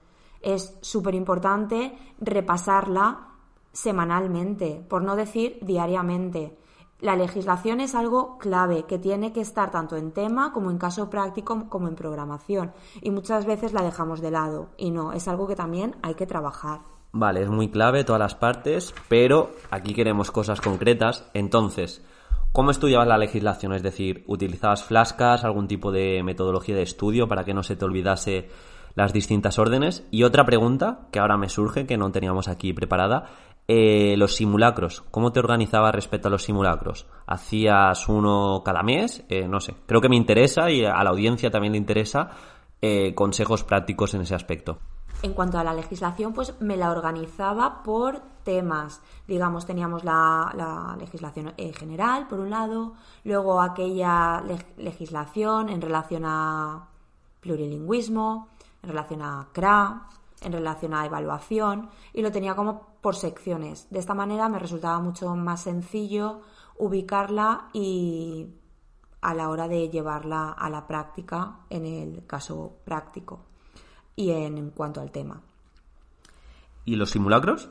Es 0.41 0.79
súper 0.81 1.15
importante 1.15 1.99
repasarla 2.19 3.29
semanalmente, 3.71 4.83
por 4.89 5.03
no 5.03 5.17
decir 5.17 5.59
diariamente. 5.61 6.57
La 7.03 7.17
legislación 7.17 7.81
es 7.81 7.97
algo 7.97 8.39
clave 8.39 8.85
que 8.85 8.97
tiene 8.97 9.33
que 9.33 9.41
estar 9.41 9.73
tanto 9.73 9.97
en 9.97 10.13
tema 10.13 10.53
como 10.53 10.71
en 10.71 10.79
caso 10.79 11.11
práctico 11.11 11.69
como 11.69 11.89
en 11.89 11.97
programación 11.97 12.71
y 13.01 13.11
muchas 13.11 13.45
veces 13.45 13.73
la 13.73 13.83
dejamos 13.83 14.21
de 14.21 14.31
lado 14.31 14.69
y 14.77 14.93
no, 14.93 15.13
es 15.13 15.27
algo 15.27 15.49
que 15.49 15.57
también 15.57 15.97
hay 16.03 16.15
que 16.15 16.29
trabajar. 16.29 16.83
Vale, 17.11 17.43
es 17.43 17.49
muy 17.49 17.71
clave 17.71 18.05
todas 18.05 18.21
las 18.21 18.37
partes, 18.37 18.95
pero 19.09 19.51
aquí 19.73 19.95
queremos 19.95 20.31
cosas 20.31 20.61
concretas. 20.61 21.29
Entonces, 21.35 22.05
¿cómo 22.53 22.71
estudiabas 22.71 23.09
la 23.09 23.19
legislación? 23.19 23.73
Es 23.73 23.83
decir, 23.83 24.23
¿utilizabas 24.29 24.85
flascas, 24.85 25.43
algún 25.43 25.67
tipo 25.67 25.91
de 25.91 26.23
metodología 26.23 26.77
de 26.77 26.83
estudio 26.83 27.27
para 27.27 27.43
que 27.43 27.53
no 27.53 27.65
se 27.65 27.75
te 27.75 27.85
olvidase 27.85 28.49
las 28.95 29.13
distintas 29.13 29.59
órdenes? 29.59 30.07
Y 30.13 30.23
otra 30.23 30.45
pregunta 30.45 31.09
que 31.11 31.19
ahora 31.19 31.37
me 31.37 31.49
surge, 31.49 31.85
que 31.85 31.97
no 31.97 32.13
teníamos 32.13 32.47
aquí 32.47 32.73
preparada, 32.73 33.27
eh, 33.69 34.16
los 34.16 34.35
simulacros, 34.35 35.02
¿cómo 35.11 35.31
te 35.33 35.38
organizabas 35.38 35.95
respecto 35.95 36.28
a 36.28 36.31
los 36.31 36.42
simulacros? 36.42 37.07
¿Hacías 37.26 38.09
uno 38.09 38.62
cada 38.64 38.83
mes? 38.83 39.25
Eh, 39.28 39.47
no 39.47 39.61
sé, 39.61 39.75
creo 39.87 40.00
que 40.00 40.09
me 40.09 40.16
interesa 40.16 40.71
y 40.71 40.85
a 40.85 41.02
la 41.02 41.11
audiencia 41.11 41.50
también 41.50 41.73
le 41.73 41.78
interesa 41.78 42.31
eh, 42.81 43.14
consejos 43.14 43.62
prácticos 43.62 44.14
en 44.14 44.23
ese 44.23 44.35
aspecto. 44.35 44.78
En 45.23 45.35
cuanto 45.35 45.59
a 45.59 45.64
la 45.64 45.73
legislación, 45.73 46.33
pues 46.33 46.61
me 46.61 46.76
la 46.76 46.90
organizaba 46.90 47.85
por 47.85 48.21
temas. 48.42 49.00
Digamos, 49.28 49.64
teníamos 49.64 50.02
la, 50.02 50.97
legislación 50.99 51.54
general, 51.78 52.26
por 52.26 52.40
un 52.40 52.50
lado, 52.50 52.95
luego 53.23 53.61
aquella 53.61 54.42
legislación 54.76 55.69
en 55.69 55.81
relación 55.81 56.25
a 56.26 56.88
plurilingüismo, 57.40 58.49
en 58.83 58.88
relación 58.88 59.23
a 59.23 59.47
CRA, 59.52 60.09
en 60.45 60.53
relación 60.53 60.95
a 60.95 61.07
evaluación, 61.07 61.91
y 62.13 62.23
lo 62.23 62.33
tenía 62.33 62.55
como 62.55 62.89
por 63.01 63.17
secciones. 63.17 63.89
De 63.91 63.99
esta 63.99 64.15
manera 64.15 64.49
me 64.49 64.59
resultaba 64.59 65.01
mucho 65.01 65.35
más 65.35 65.63
sencillo 65.63 66.41
ubicarla 66.79 67.69
y 67.73 68.49
a 69.21 69.35
la 69.35 69.49
hora 69.49 69.69
de 69.69 69.89
llevarla 69.89 70.51
a 70.51 70.69
la 70.69 70.87
práctica 70.87 71.61
en 71.71 71.87
el 71.87 72.27
caso 72.27 72.79
práctico 72.85 73.41
y 74.17 74.31
en, 74.31 74.71
cuanto 74.71 75.01
al 75.01 75.11
tema. 75.11 75.41
¿Y 76.85 76.97
los 76.97 77.11
simulacros? 77.11 77.71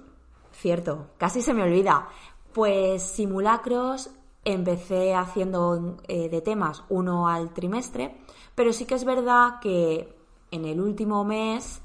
Cierto, 0.52 1.10
casi 1.18 1.42
se 1.42 1.54
me 1.54 1.64
olvida. 1.64 2.08
Pues 2.54 3.04
simulacros 3.04 4.10
empecé 4.44 5.14
haciendo 5.14 5.98
eh, 6.08 6.30
de 6.30 6.42
temas 6.42 6.84
uno 6.90 7.28
al 7.28 7.54
trimestre, 7.54 8.18
pero 8.56 8.74
sí 8.74 8.86
que 8.86 8.96
es 8.96 9.06
verdad 9.06 9.60
que 9.62 10.18
en 10.52 10.66
el 10.66 10.80
último 10.80 11.24
mes 11.24 11.82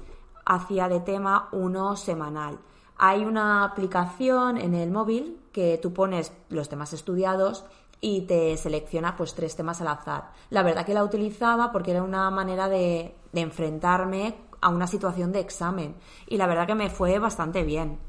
hacía 0.47 0.87
de 0.87 1.01
tema 1.01 1.49
uno 1.51 1.95
semanal. 1.95 2.57
Hay 2.97 3.25
una 3.25 3.63
aplicación 3.63 4.57
en 4.57 4.73
el 4.73 4.89
móvil 4.89 5.39
que 5.51 5.77
tú 5.81 5.93
pones 5.93 6.33
los 6.49 6.69
temas 6.69 6.93
estudiados 6.93 7.65
y 7.99 8.21
te 8.21 8.55
selecciona 8.57 9.15
pues 9.15 9.35
tres 9.35 9.55
temas 9.55 9.81
al 9.81 9.89
azar. 9.89 10.31
La 10.49 10.63
verdad 10.63 10.85
que 10.85 10.93
la 10.93 11.03
utilizaba 11.03 11.71
porque 11.71 11.91
era 11.91 12.01
una 12.01 12.31
manera 12.31 12.69
de, 12.69 13.13
enfrentarme 13.33 14.33
a 14.61 14.69
una 14.69 14.87
situación 14.87 15.31
de 15.31 15.41
examen 15.41 15.95
y 16.27 16.37
la 16.37 16.47
verdad 16.47 16.65
que 16.65 16.73
me 16.73 16.89
fue 16.89 17.19
bastante 17.19 17.63
bien. 17.63 17.99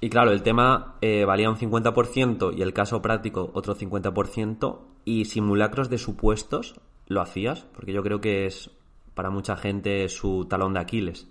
Y 0.00 0.08
claro, 0.08 0.30
el 0.30 0.42
tema 0.42 0.94
eh, 1.00 1.24
valía 1.24 1.50
un 1.50 1.56
50% 1.56 2.56
y 2.56 2.62
el 2.62 2.72
caso 2.72 3.02
práctico 3.02 3.50
otro 3.52 3.74
50% 3.74 4.78
y 5.04 5.24
simulacros 5.24 5.90
de 5.90 5.98
supuestos 5.98 6.80
lo 7.06 7.20
hacías, 7.20 7.66
porque 7.74 7.92
yo 7.92 8.02
creo 8.02 8.20
que 8.20 8.46
es 8.46 8.70
para 9.14 9.30
mucha 9.30 9.56
gente 9.56 10.08
su 10.08 10.46
talón 10.48 10.74
de 10.74 10.80
Aquiles. 10.80 11.26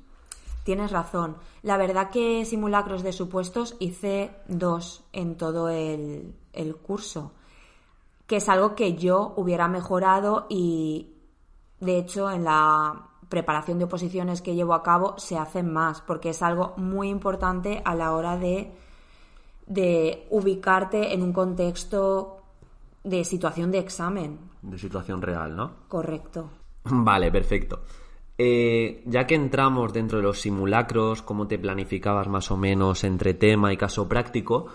Tienes 0.63 0.91
razón. 0.91 1.37
La 1.63 1.77
verdad 1.77 2.09
que 2.09 2.45
simulacros 2.45 3.03
de 3.03 3.13
supuestos 3.13 3.75
hice 3.79 4.31
dos 4.47 5.03
en 5.13 5.35
todo 5.35 5.69
el, 5.69 6.35
curso, 6.83 7.31
que 8.27 8.37
es 8.37 8.49
algo 8.49 8.75
que 8.75 8.95
yo 8.95 9.33
hubiera 9.37 9.67
mejorado 9.67 10.45
y 10.49 11.13
de 11.79 11.97
hecho 11.97 12.29
en 12.29 12.43
la 12.43 13.07
preparación 13.29 13.77
de 13.79 13.85
oposiciones 13.85 14.41
que 14.41 14.55
llevo 14.55 14.73
a 14.73 14.83
cabo 14.83 15.15
se 15.17 15.37
hacen 15.37 15.71
más, 15.71 16.01
porque 16.01 16.29
es 16.29 16.41
algo 16.41 16.73
muy 16.77 17.09
importante 17.09 17.81
a 17.85 17.95
la 17.95 18.13
hora 18.13 18.37
de, 18.37 18.71
de 19.67 20.27
ubicarte 20.29 21.13
en 21.13 21.23
un 21.23 21.31
contexto 21.31 22.41
de 23.03 23.23
situación 23.23 23.71
de 23.71 23.79
examen. 23.79 24.39
De 24.61 24.77
situación 24.77 25.21
real, 25.21 25.55
¿no? 25.55 25.71
Correcto. 25.87 26.49
Vale, 26.83 27.31
perfecto. 27.31 27.81
Eh, 28.41 29.03
ya 29.05 29.27
que 29.27 29.35
entramos 29.35 29.91
dentro 29.91 30.19
de 30.19 30.23
los 30.23 30.39
simulacros, 30.39 31.21
cómo 31.21 31.47
te 31.47 31.59
planificabas 31.59 32.29
más 32.29 32.51
o 32.51 32.55
menos 32.55 33.03
entre 33.03 33.33
tema 33.33 33.73
y 33.73 33.77
caso 33.77 34.07
práctico, 34.07 34.67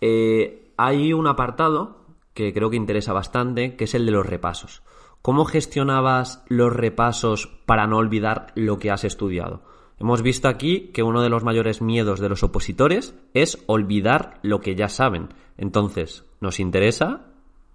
eh, 0.00 0.72
hay 0.76 1.12
un 1.12 1.28
apartado 1.28 1.98
que 2.34 2.52
creo 2.52 2.68
que 2.68 2.76
interesa 2.76 3.12
bastante, 3.12 3.76
que 3.76 3.84
es 3.84 3.94
el 3.94 4.06
de 4.06 4.10
los 4.10 4.26
repasos. 4.26 4.82
¿Cómo 5.22 5.44
gestionabas 5.44 6.44
los 6.48 6.72
repasos 6.72 7.46
para 7.64 7.86
no 7.86 7.98
olvidar 7.98 8.48
lo 8.56 8.80
que 8.80 8.90
has 8.90 9.04
estudiado? 9.04 9.62
Hemos 10.00 10.22
visto 10.22 10.48
aquí 10.48 10.90
que 10.92 11.04
uno 11.04 11.22
de 11.22 11.28
los 11.28 11.44
mayores 11.44 11.80
miedos 11.80 12.18
de 12.18 12.28
los 12.28 12.42
opositores 12.42 13.14
es 13.34 13.62
olvidar 13.68 14.40
lo 14.42 14.60
que 14.60 14.74
ya 14.74 14.88
saben. 14.88 15.28
Entonces, 15.56 16.24
nos 16.40 16.58
interesa 16.58 17.26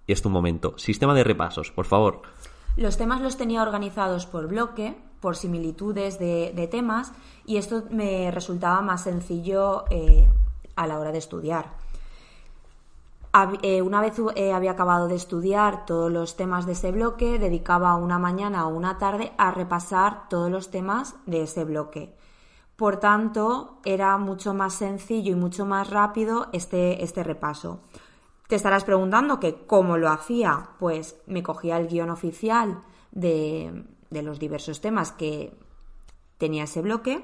y 0.08 0.12
es 0.12 0.22
tu 0.22 0.30
momento. 0.30 0.78
Sistema 0.78 1.14
de 1.14 1.24
repasos, 1.24 1.72
por 1.72 1.86
favor. 1.86 2.24
Los 2.76 2.98
temas 2.98 3.22
los 3.22 3.38
tenía 3.38 3.64
organizados 3.64 4.26
por 4.26 4.50
bloque, 4.50 4.98
por 5.20 5.36
similitudes 5.36 6.20
de, 6.20 6.68
temas 6.70 7.12
y 7.46 7.58
esto 7.58 7.84
me 7.90 8.32
resultaba 8.32 8.82
más 8.82 9.04
sencillo 9.04 9.86
eh, 9.90 10.28
a 10.76 10.88
la 10.88 11.00
hora 11.00 11.12
de 11.12 11.18
estudiar. 11.18 11.72
Eh, 13.62 13.82
una 13.84 14.02
vez 14.02 14.16
eh, 14.36 14.52
había 14.52 14.72
acabado 14.72 15.08
de 15.08 15.16
estudiar 15.16 15.86
todos 15.86 16.12
los 16.12 16.36
temas 16.36 16.66
de 16.66 16.72
ese 16.72 16.92
bloque, 16.92 17.38
dedicaba 17.38 17.96
una 17.96 18.18
mañana 18.18 18.68
o 18.68 18.70
una 18.70 18.98
tarde 18.98 19.32
a 19.38 19.52
repasar 19.52 20.28
todos 20.28 20.50
los 20.50 20.72
temas 20.72 21.16
de 21.28 21.44
ese 21.44 21.64
bloque. 21.64 22.16
Por 22.76 22.98
tanto, 22.98 23.80
era 23.86 24.18
mucho 24.18 24.54
más 24.54 24.74
sencillo 24.74 25.34
y 25.34 25.36
mucho 25.36 25.66
más 25.66 25.90
rápido 25.90 26.48
este, 26.52 27.04
este 27.04 27.24
repaso. 27.24 27.82
Te 28.48 28.56
estarás 28.56 28.86
preguntando 28.86 29.40
que 29.40 29.66
cómo 29.66 29.98
lo 29.98 30.10
hacía. 30.10 30.70
Pues 30.80 31.20
me 31.28 31.44
cogía 31.44 31.78
el 31.78 31.88
guion 31.88 32.10
oficial 32.10 32.82
de, 33.12 33.84
de 34.10 34.22
los 34.22 34.40
diversos 34.40 34.82
temas 34.82 35.12
que 35.12 35.54
tenía 36.38 36.64
ese 36.64 36.82
bloque 36.82 37.24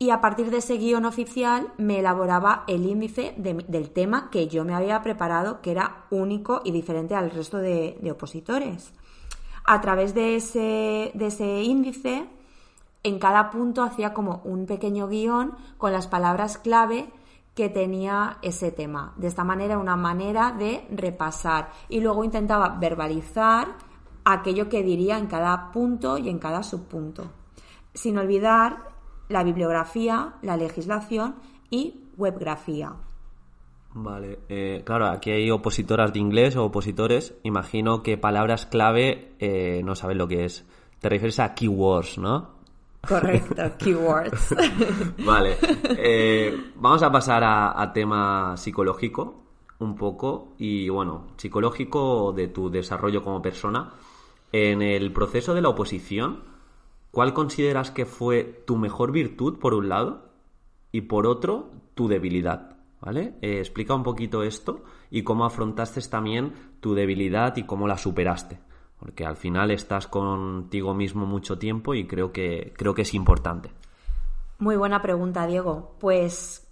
y 0.00 0.10
a 0.10 0.20
partir 0.20 0.50
de 0.50 0.58
ese 0.58 0.76
guion 0.76 1.04
oficial 1.04 1.72
me 1.76 1.98
elaboraba 1.98 2.62
el 2.68 2.86
índice 2.86 3.34
del 3.36 3.90
tema 3.90 4.30
que 4.30 4.46
yo 4.46 4.64
me 4.64 4.74
había 4.74 5.02
preparado, 5.02 5.60
que 5.60 5.72
era 5.72 6.04
único 6.10 6.60
y 6.64 6.70
diferente 6.70 7.16
al 7.16 7.32
resto 7.32 7.58
de, 7.58 7.98
opositores. 8.10 8.92
A 9.64 9.80
través 9.80 10.14
de 10.14 10.36
ese, 10.36 11.10
de 11.14 11.26
ese 11.26 11.62
índice, 11.62 12.26
en 13.02 13.18
cada 13.18 13.50
punto 13.50 13.82
hacía 13.82 14.14
como 14.14 14.40
un 14.44 14.66
pequeño 14.66 15.08
guion 15.08 15.56
con 15.78 15.92
las 15.92 16.06
palabras 16.06 16.58
clave 16.58 17.10
que 17.56 17.68
tenía 17.68 18.38
ese 18.42 18.70
tema. 18.70 19.14
De 19.16 19.26
esta 19.26 19.42
manera, 19.42 19.78
una 19.78 19.96
manera 19.96 20.52
de 20.52 20.86
repasar. 20.92 21.70
Y 21.88 22.00
luego 22.00 22.22
intentaba 22.22 22.76
verbalizar 22.78 23.66
aquello 24.32 24.68
que 24.68 24.82
diría 24.82 25.18
en 25.18 25.26
cada 25.26 25.72
punto 25.72 26.18
y 26.18 26.28
en 26.28 26.38
cada 26.38 26.62
subpunto, 26.62 27.30
sin 27.94 28.18
olvidar 28.18 28.90
la 29.28 29.42
bibliografía, 29.42 30.34
la 30.42 30.56
legislación 30.56 31.36
y 31.70 32.04
webgrafía. 32.16 32.94
Vale, 33.94 34.40
eh, 34.48 34.82
claro, 34.84 35.06
aquí 35.06 35.30
hay 35.30 35.50
opositoras 35.50 36.12
de 36.12 36.20
inglés 36.20 36.56
o 36.56 36.64
opositores. 36.64 37.34
Imagino 37.42 38.02
que 38.02 38.18
palabras 38.18 38.66
clave 38.66 39.32
eh, 39.38 39.80
no 39.82 39.94
saben 39.94 40.18
lo 40.18 40.28
que 40.28 40.44
es. 40.44 40.66
Te 41.00 41.08
refieres 41.08 41.40
a 41.40 41.54
keywords, 41.54 42.18
¿no? 42.18 42.58
Correcto, 43.06 43.62
keywords. 43.78 44.54
vale, 45.24 45.56
eh, 45.96 46.72
vamos 46.76 47.02
a 47.02 47.10
pasar 47.10 47.42
a, 47.44 47.80
a 47.80 47.92
tema 47.92 48.56
psicológico 48.56 49.42
un 49.78 49.94
poco 49.94 50.54
y 50.58 50.88
bueno, 50.88 51.28
psicológico 51.36 52.32
de 52.32 52.48
tu 52.48 52.68
desarrollo 52.68 53.22
como 53.22 53.40
persona. 53.40 53.90
En 54.52 54.82
el 54.82 55.12
proceso 55.12 55.54
de 55.54 55.60
la 55.60 55.68
oposición, 55.68 56.44
¿cuál 57.10 57.34
consideras 57.34 57.90
que 57.90 58.06
fue 58.06 58.62
tu 58.66 58.76
mejor 58.76 59.12
virtud, 59.12 59.58
por 59.58 59.74
un 59.74 59.88
lado, 59.88 60.30
y 60.92 61.02
por 61.02 61.26
otro, 61.26 61.70
tu 61.94 62.08
debilidad? 62.08 62.76
¿Vale? 63.00 63.34
Eh, 63.42 63.58
explica 63.58 63.94
un 63.94 64.02
poquito 64.02 64.42
esto 64.42 64.82
y 65.10 65.22
cómo 65.22 65.44
afrontaste 65.44 66.00
también 66.08 66.52
tu 66.80 66.94
debilidad 66.94 67.56
y 67.56 67.62
cómo 67.62 67.86
la 67.86 67.96
superaste. 67.96 68.58
Porque 68.98 69.24
al 69.24 69.36
final 69.36 69.70
estás 69.70 70.08
contigo 70.08 70.94
mismo 70.94 71.24
mucho 71.24 71.58
tiempo 71.58 71.94
y 71.94 72.06
creo 72.06 72.32
que, 72.32 72.72
creo 72.76 72.94
que 72.94 73.02
es 73.02 73.14
importante. 73.14 73.70
Muy 74.58 74.76
buena 74.76 75.00
pregunta, 75.00 75.46
Diego. 75.46 75.94
Pues 76.00 76.67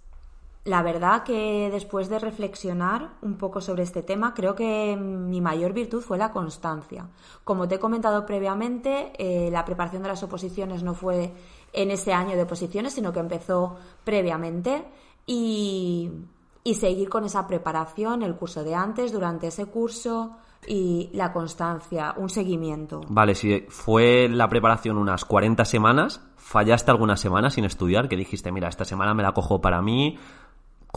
la 0.67 0.83
verdad 0.83 1.23
que 1.23 1.69
después 1.71 2.09
de 2.09 2.19
reflexionar 2.19 3.11
un 3.21 3.37
poco 3.37 3.61
sobre 3.61 3.83
este 3.83 4.03
tema, 4.03 4.33
creo 4.33 4.53
que 4.53 4.97
mi 4.97 5.39
mayor 5.39 5.71
virtud 5.71 6.01
fue 6.01 6.17
la 6.17 6.33
constancia. 6.33 7.07
Como 7.45 7.69
te 7.69 7.75
he 7.75 7.79
comentado 7.79 8.25
previamente, 8.25 9.13
eh, 9.17 9.49
la 9.49 9.63
preparación 9.63 10.03
de 10.03 10.09
las 10.09 10.23
oposiciones 10.23 10.83
no 10.83 10.93
fue 10.93 11.33
en 11.71 11.89
ese 11.89 12.11
año 12.11 12.35
de 12.35 12.43
oposiciones, 12.43 12.93
sino 12.93 13.13
que 13.13 13.21
empezó 13.21 13.77
previamente 14.03 14.83
y, 15.25 16.11
y 16.65 16.73
seguir 16.73 17.07
con 17.07 17.23
esa 17.23 17.47
preparación, 17.47 18.21
el 18.21 18.35
curso 18.35 18.65
de 18.65 18.75
antes, 18.75 19.13
durante 19.13 19.47
ese 19.47 19.67
curso 19.67 20.35
y 20.67 21.09
la 21.13 21.31
constancia, 21.31 22.13
un 22.17 22.29
seguimiento. 22.29 22.99
Vale, 23.07 23.35
si 23.35 23.61
fue 23.69 24.27
la 24.27 24.49
preparación 24.49 24.97
unas 24.97 25.23
40 25.23 25.63
semanas, 25.63 26.21
fallaste 26.35 26.91
algunas 26.91 27.21
semanas 27.21 27.53
sin 27.53 27.63
estudiar, 27.63 28.09
que 28.09 28.17
dijiste, 28.17 28.51
mira, 28.51 28.67
esta 28.67 28.83
semana 28.83 29.13
me 29.13 29.23
la 29.23 29.31
cojo 29.31 29.61
para 29.61 29.81
mí, 29.81 30.17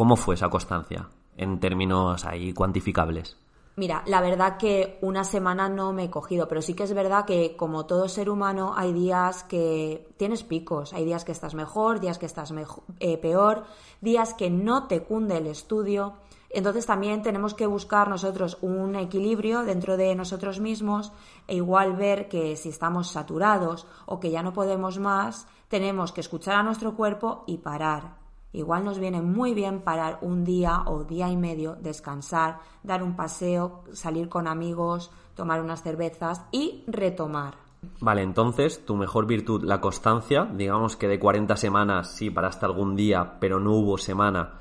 ¿Cómo 0.00 0.16
fue 0.16 0.35
esa 0.35 0.49
constancia 0.49 1.11
en 1.37 1.61
términos 1.61 2.25
ahí 2.25 2.54
cuantificables? 2.54 3.37
Mira, 3.76 4.02
la 4.07 4.23
verdad 4.23 4.57
que 4.57 4.99
una 5.02 5.25
semana 5.25 5.69
no 5.69 5.92
me 5.92 6.04
he 6.04 6.11
cogido, 6.11 6.49
pero 6.49 6.62
sí 6.62 6.73
que 6.73 6.85
es 6.85 6.95
verdad 6.95 7.26
que 7.26 7.54
como 7.54 7.85
todo 7.85 8.09
ser 8.09 8.30
humano 8.30 8.73
hay 8.75 8.95
días 8.95 9.45
que 9.45 10.09
tienes 10.16 10.42
picos, 10.42 10.95
hay 10.95 11.04
días 11.04 11.26
que 11.26 11.33
estás 11.33 11.52
mejor, 11.52 12.00
días 12.00 12.16
que 12.16 12.25
estás 12.25 12.50
eh, 12.99 13.19
peor, 13.19 13.64
días 14.00 14.33
que 14.33 14.49
no 14.49 14.87
te 14.87 15.02
cunde 15.02 15.37
el 15.37 15.49
estudio. 15.49 16.14
Entonces 16.49 16.87
también 16.87 17.21
tenemos 17.21 17.52
que 17.52 17.66
buscar 17.66 18.09
nosotros 18.09 18.57
un 18.62 18.97
equilibrio 18.97 19.64
dentro 19.64 19.99
de 19.99 20.14
nosotros 20.14 20.61
mismos 20.61 21.12
e 21.47 21.57
igual 21.57 21.95
ver 21.95 22.30
que 22.30 22.57
si 22.57 22.71
estamos 22.71 23.11
saturados 23.11 23.87
o 24.07 24.19
que 24.19 24.30
ya 24.30 24.42
no 24.42 24.54
podemos 24.54 24.99
más, 24.99 25.47
tenemos 25.69 26.11
que 26.11 26.23
escuchar 26.23 26.54
a 26.54 26.62
nuestro 26.62 26.97
cuerpo 26.97 27.45
y 27.47 27.59
parar 27.59 28.20
Igual 28.52 28.85
nos 28.85 28.99
viene 28.99 29.23
muy 29.23 29.54
bien 29.54 29.80
parar 29.80 30.19
un 30.23 30.45
día 30.45 30.83
o 30.87 31.04
día 31.04 31.28
y 31.28 31.37
medio, 31.37 31.76
descansar, 31.76 32.59
dar 32.83 33.02
un 33.02 33.14
paseo, 33.14 33.85
salir 33.92 34.28
con 34.28 34.49
amigos, 34.49 35.11
tomar 35.35 35.61
unas 35.61 35.83
cervezas 35.83 36.42
y 36.50 36.83
retomar. 36.88 37.54
Vale, 38.00 38.23
entonces 38.23 38.85
tu 38.85 38.97
mejor 38.97 39.26
virtud, 39.26 39.62
la 39.64 39.80
constancia, 39.80 40.45
digamos 40.45 40.97
que 40.97 41.09
de 41.09 41.19
40 41.19 41.57
semanas 41.57 42.11
sí 42.11 42.30
paraste 42.30 42.66
algún 42.66 42.97
día, 42.97 43.38
pero 43.40 43.61
no 43.61 43.73
hubo 43.73 43.99
semana 43.99 44.59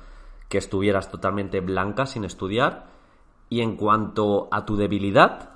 que 0.48 0.58
estuvieras 0.58 1.10
totalmente 1.10 1.60
blanca 1.60 2.06
sin 2.06 2.24
estudiar. 2.24 2.86
Y 3.48 3.62
en 3.62 3.76
cuanto 3.76 4.48
a 4.50 4.64
tu 4.64 4.76
debilidad... 4.76 5.50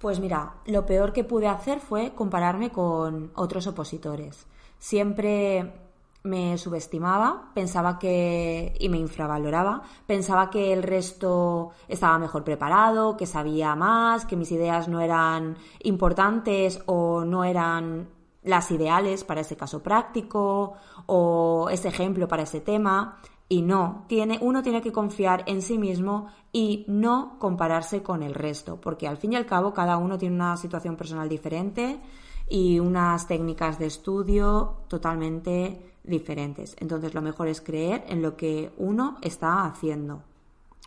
Pues 0.00 0.18
mira, 0.18 0.54
lo 0.66 0.86
peor 0.86 1.12
que 1.12 1.24
pude 1.24 1.46
hacer 1.46 1.80
fue 1.80 2.14
compararme 2.14 2.70
con 2.70 3.30
otros 3.34 3.66
opositores. 3.66 4.46
Siempre 4.78 5.89
me 6.22 6.58
subestimaba, 6.58 7.50
pensaba 7.54 7.98
que 7.98 8.74
y 8.78 8.88
me 8.88 8.98
infravaloraba, 8.98 9.82
pensaba 10.06 10.50
que 10.50 10.72
el 10.72 10.82
resto 10.82 11.70
estaba 11.88 12.18
mejor 12.18 12.44
preparado, 12.44 13.16
que 13.16 13.26
sabía 13.26 13.74
más, 13.74 14.26
que 14.26 14.36
mis 14.36 14.52
ideas 14.52 14.88
no 14.88 15.00
eran 15.00 15.56
importantes 15.82 16.82
o 16.86 17.24
no 17.24 17.44
eran 17.44 18.08
las 18.42 18.70
ideales 18.70 19.24
para 19.24 19.40
ese 19.40 19.56
caso 19.56 19.82
práctico 19.82 20.74
o 21.06 21.68
ese 21.70 21.88
ejemplo 21.88 22.28
para 22.28 22.42
ese 22.42 22.60
tema. 22.60 23.18
Y 23.48 23.62
no, 23.62 24.04
tiene 24.06 24.38
uno 24.42 24.62
tiene 24.62 24.80
que 24.80 24.92
confiar 24.92 25.42
en 25.46 25.60
sí 25.60 25.76
mismo 25.76 26.28
y 26.52 26.84
no 26.86 27.36
compararse 27.38 28.02
con 28.02 28.22
el 28.22 28.34
resto, 28.34 28.80
porque 28.80 29.08
al 29.08 29.16
fin 29.16 29.32
y 29.32 29.36
al 29.36 29.46
cabo 29.46 29.72
cada 29.72 29.96
uno 29.96 30.18
tiene 30.18 30.36
una 30.36 30.56
situación 30.56 30.96
personal 30.96 31.28
diferente 31.28 32.00
y 32.48 32.78
unas 32.78 33.26
técnicas 33.26 33.78
de 33.78 33.86
estudio 33.86 34.84
totalmente 34.88 35.89
diferentes. 36.10 36.76
Entonces 36.78 37.14
lo 37.14 37.22
mejor 37.22 37.48
es 37.48 37.60
creer 37.60 38.04
en 38.08 38.20
lo 38.20 38.36
que 38.36 38.72
uno 38.76 39.16
está 39.22 39.64
haciendo. 39.64 40.22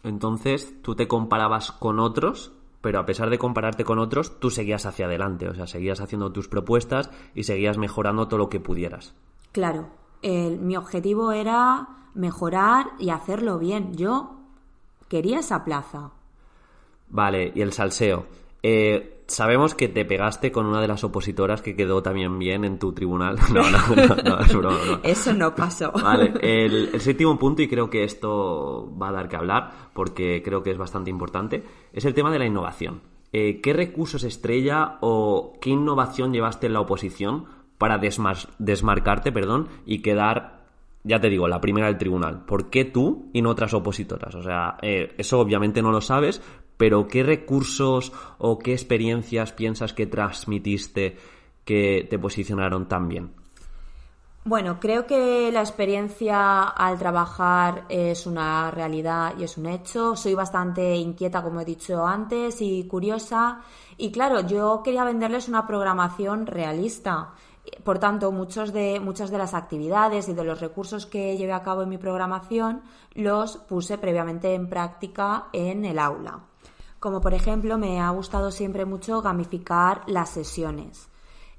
Entonces 0.04 0.82
tú 0.82 0.96
te 0.96 1.08
comparabas 1.08 1.72
con 1.72 2.00
otros, 2.00 2.52
pero 2.82 3.00
a 3.00 3.06
pesar 3.06 3.30
de 3.30 3.40
compararte 3.40 3.86
con 3.86 3.98
otros, 3.98 4.40
tú 4.40 4.50
seguías 4.50 4.86
hacia 4.86 5.06
adelante, 5.06 5.48
o 5.48 5.56
sea, 5.56 5.66
seguías 5.66 6.02
haciendo 6.02 6.32
tus 6.32 6.50
propuestas 6.50 7.10
y 7.34 7.44
seguías 7.44 7.78
mejorando 7.78 8.28
todo 8.28 8.38
lo 8.38 8.50
que 8.50 8.60
pudieras. 8.60 9.16
Claro, 9.54 9.88
mi 10.22 10.76
objetivo 10.76 11.32
era 11.32 11.88
mejorar 12.14 12.92
y 13.00 13.10
hacerlo 13.10 13.58
bien. 13.58 13.96
Yo 13.96 14.36
quería 15.08 15.40
esa 15.40 15.64
plaza. 15.64 16.12
Vale, 17.10 17.52
y 17.56 17.62
el 17.62 17.72
salseo. 17.72 18.26
Eh, 18.62 19.23
sabemos 19.34 19.74
que 19.76 19.88
te 19.88 20.06
pegaste 20.06 20.52
con 20.52 20.66
una 20.66 20.80
de 20.80 20.88
las 20.88 21.04
opositoras 21.04 21.62
que 21.62 21.76
quedó 21.76 22.04
también 22.04 22.38
bien 22.38 22.64
en 22.64 22.80
tu 22.80 22.94
tribunal. 22.94 23.38
No, 23.54 23.62
no, 23.70 23.78
no, 24.24 24.40
es 24.40 24.56
broma, 24.56 25.00
Eso 25.04 25.34
no 25.34 25.54
pasó. 25.54 25.92
Vale, 25.92 26.34
el, 26.42 27.00
séptimo 27.00 27.38
punto, 27.38 27.62
y 27.62 27.68
creo 27.68 27.90
que 27.90 28.04
esto 28.04 28.92
va 29.00 29.10
a 29.10 29.12
dar 29.12 29.30
que 29.30 29.36
hablar, 29.36 29.72
porque 29.94 30.42
creo 30.44 30.64
que 30.64 30.72
es 30.72 30.78
bastante 30.78 31.12
importante, 31.12 31.64
es 31.92 32.06
el 32.06 32.14
tema 32.14 32.32
de 32.32 32.40
la 32.40 32.46
innovación. 32.46 33.02
Eh, 33.32 33.62
¿Qué 33.62 33.74
recursos 33.74 34.24
estrella 34.24 34.98
o 35.02 35.54
qué 35.62 35.72
innovación 35.72 36.34
llevaste 36.34 36.68
en 36.68 36.74
la 36.74 36.82
oposición 36.82 37.46
para 37.78 38.00
desmarcarte 38.60 39.32
perdón, 39.32 39.68
y 39.86 40.02
quedar 40.02 40.64
ya 41.04 41.20
te 41.20 41.30
digo, 41.30 41.48
la 41.48 41.60
primera 41.60 41.88
del 41.88 41.98
tribunal. 41.98 42.46
¿Por 42.46 42.70
qué 42.70 42.86
tú 42.86 43.30
y 43.34 43.42
no 43.42 43.50
otras 43.50 43.74
opositoras? 43.74 44.34
O 44.36 44.42
sea, 44.42 44.78
eh, 44.82 45.14
eso 45.18 45.40
obviamente 45.40 45.82
no 45.82 45.92
lo 45.92 46.00
sabes, 46.00 46.42
pero 46.78 47.08
¿qué 47.08 47.24
recursos 47.24 48.12
o 48.38 48.60
qué 48.60 48.74
experiencias 48.74 49.52
piensas 49.54 49.94
que 49.94 50.08
transmitiste 50.08 51.18
que 51.66 52.08
te 52.10 52.20
posicionaron 52.20 52.88
tan 52.88 53.08
bien? 53.08 53.44
Bueno, 54.46 54.78
creo 54.78 55.08
que 55.08 55.50
la 55.54 55.62
experiencia 55.62 56.64
al 56.64 57.00
trabajar 57.00 57.86
es 57.88 58.28
una 58.28 58.72
realidad 58.72 59.36
y 59.40 59.46
es 59.46 59.58
un 59.58 59.68
hecho. 59.68 60.18
Soy 60.18 60.34
bastante 60.34 60.98
inquieta, 60.98 61.42
como 61.42 61.62
he 61.62 61.66
dicho 61.66 62.06
antes, 62.06 62.62
y 62.62 62.86
curiosa. 62.86 63.62
Y 63.96 64.12
claro, 64.12 64.42
yo 64.42 64.82
quería 64.84 65.06
venderles 65.06 65.48
una 65.48 65.66
programación 65.66 66.46
realista. 66.46 67.32
Por 67.86 68.00
tanto, 68.00 68.34
muchos 68.34 68.74
de, 68.74 69.00
muchas 69.00 69.32
de 69.32 69.38
las 69.38 69.54
actividades 69.54 70.28
y 70.28 70.34
de 70.34 70.44
los 70.44 70.60
recursos 70.60 71.06
que 71.06 71.38
llevé 71.38 71.54
a 71.54 71.64
cabo 71.64 71.84
en 71.84 71.90
mi 71.90 71.98
programación 71.98 72.82
los 73.14 73.56
puse 73.56 73.98
previamente 73.98 74.54
en 74.54 74.68
práctica 74.68 75.46
en 75.54 75.86
el 75.86 76.00
aula. 76.00 76.42
Como 77.04 77.20
por 77.20 77.34
ejemplo, 77.34 77.78
me 77.78 78.00
ha 78.00 78.10
gustado 78.12 78.50
siempre 78.50 78.86
mucho 78.86 79.22
gamificar 79.22 80.04
las 80.08 80.30
sesiones. 80.30 81.10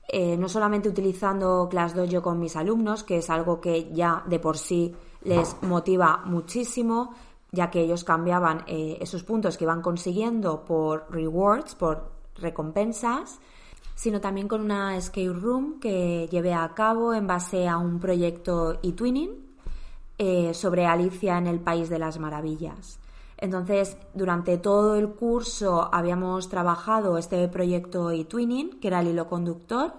Eh, 0.09 0.39
no 0.39 0.49
solamente 0.49 0.89
utilizando 0.89 1.69
ClassDojo 1.69 2.23
con 2.23 2.39
mis 2.39 2.57
alumnos, 2.57 3.05
que 3.05 3.19
es 3.19 3.29
algo 3.29 3.61
que 3.61 3.93
ya 3.93 4.23
de 4.25 4.39
por 4.39 4.57
sí 4.57 4.97
les 5.21 5.55
motiva 5.61 6.23
muchísimo, 6.25 7.15
ya 7.53 7.71
que 7.71 7.83
ellos 7.83 8.05
cambiaban 8.05 8.65
eh, 8.67 8.97
esos 9.03 9.23
puntos 9.23 9.59
que 9.59 9.65
iban 9.65 9.83
consiguiendo 9.83 10.65
por 10.65 11.09
rewards, 11.11 11.75
por 11.75 12.11
recompensas, 12.37 13.39
sino 13.95 14.23
también 14.23 14.49
con 14.49 14.63
una 14.63 14.97
escape 14.97 15.29
room 15.29 15.79
que 15.79 16.27
llevé 16.31 16.55
a 16.55 16.73
cabo 16.73 17.13
en 17.13 17.27
base 17.27 17.69
a 17.69 17.77
un 17.77 18.01
proyecto 18.01 18.79
eTwinning 18.83 19.45
eh, 20.17 20.55
sobre 20.55 20.87
Alicia 20.87 21.37
en 21.37 21.49
el 21.49 21.61
País 21.61 21.91
de 21.91 21.99
las 21.99 22.19
Maravillas. 22.19 22.99
Entonces, 23.38 23.97
durante 24.14 24.59
todo 24.59 24.97
el 24.97 25.11
curso 25.11 25.88
habíamos 25.92 26.49
trabajado 26.49 27.18
este 27.18 27.47
proyecto 27.49 28.11
eTwinning, 28.11 28.81
que 28.81 28.88
era 28.88 29.01
el 29.01 29.09
hilo 29.09 29.29
conductor, 29.29 29.92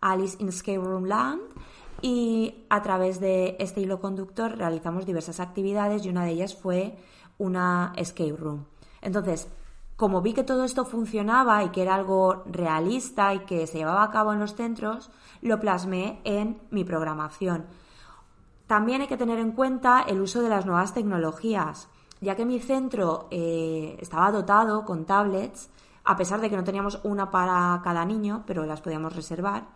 Alice 0.00 0.36
in 0.40 0.48
Escape 0.48 0.78
Room 0.78 1.06
Land, 1.06 1.40
y 2.02 2.64
a 2.68 2.82
través 2.82 3.20
de 3.20 3.56
este 3.60 3.80
hilo 3.80 4.00
conductor 4.00 4.56
realizamos 4.56 5.06
diversas 5.06 5.40
actividades 5.40 6.04
y 6.04 6.10
una 6.10 6.24
de 6.24 6.32
ellas 6.32 6.54
fue 6.54 6.96
una 7.38 7.92
escape 7.96 8.36
room. 8.36 8.66
Entonces, 9.00 9.48
como 9.96 10.20
vi 10.20 10.32
que 10.32 10.42
todo 10.42 10.64
esto 10.64 10.84
funcionaba 10.84 11.62
y 11.62 11.68
que 11.68 11.82
era 11.82 11.94
algo 11.94 12.42
realista 12.46 13.34
y 13.34 13.40
que 13.40 13.66
se 13.66 13.78
llevaba 13.78 14.02
a 14.02 14.10
cabo 14.10 14.32
en 14.32 14.40
los 14.40 14.54
centros, 14.54 15.10
lo 15.42 15.60
plasmé 15.60 16.20
en 16.24 16.60
mi 16.70 16.82
programación. 16.82 17.66
También 18.66 19.02
hay 19.02 19.06
que 19.06 19.16
tener 19.16 19.38
en 19.38 19.52
cuenta 19.52 20.02
el 20.02 20.20
uso 20.20 20.42
de 20.42 20.48
las 20.48 20.66
nuevas 20.66 20.94
tecnologías 20.94 21.88
ya 22.22 22.36
que 22.36 22.46
mi 22.46 22.60
centro 22.60 23.26
eh, 23.30 23.98
estaba 24.00 24.30
dotado 24.30 24.84
con 24.84 25.04
tablets, 25.04 25.68
a 26.04 26.16
pesar 26.16 26.40
de 26.40 26.48
que 26.48 26.56
no 26.56 26.64
teníamos 26.64 27.00
una 27.02 27.30
para 27.30 27.80
cada 27.82 28.04
niño, 28.04 28.44
pero 28.46 28.64
las 28.64 28.80
podíamos 28.80 29.14
reservar, 29.14 29.66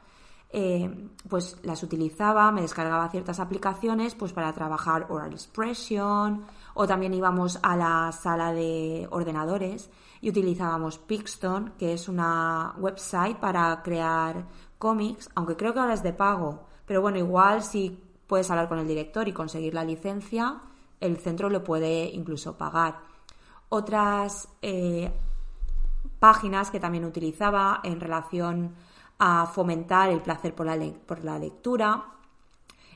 eh, 0.51 1.09
pues 1.29 1.59
las 1.65 1.83
utilizaba, 1.83 2.53
me 2.53 2.63
descargaba 2.63 3.09
ciertas 3.09 3.41
aplicaciones 3.41 4.15
pues 4.15 4.33
para 4.33 4.53
trabajar 4.53 5.07
oral 5.09 5.33
expression 5.33 6.45
o 6.75 6.87
también 6.87 7.15
íbamos 7.15 7.59
a 7.63 7.77
la 7.77 8.13
sala 8.13 8.53
de 8.53 9.09
ordenadores 9.11 9.91
y 10.21 10.31
utilizábamos 10.31 10.99
Pixton, 10.99 11.73
que 11.77 11.95
es 11.95 12.09
una 12.09 12.75
website 12.79 13.39
para 13.39 13.83
crear 13.83 14.47
cómics, 14.79 15.29
aunque 15.35 15.57
creo 15.57 15.75
que 15.75 15.81
ahora 15.81 15.95
es 15.95 16.03
de 16.05 16.13
pago, 16.13 16.67
pero 16.87 17.03
bueno, 17.03 17.19
igual 17.19 17.63
si 17.65 18.01
puedes 18.29 18.49
hablar 18.51 18.69
con 18.69 18.79
el 18.79 18.87
director 18.87 19.27
y 19.27 19.33
conseguir 19.33 19.75
la 19.75 19.85
licencia, 19.85 20.61
el 21.01 21.17
centro 21.19 21.51
lo 21.51 21.65
puede 21.65 22.11
incluso 22.11 22.57
pagar. 22.57 23.01
Otras 23.69 24.49
eh, 24.63 25.11
páginas 26.19 26.71
que 26.71 26.81
también 26.81 27.05
utilizaba 27.05 27.81
en 27.85 28.01
relación 28.01 28.75
a 29.19 29.47
fomentar 29.47 30.11
el 30.11 30.21
placer 30.21 30.55
por 30.55 30.67
la, 30.67 30.79
por 31.07 31.25
la 31.25 31.39
lectura 31.39 32.05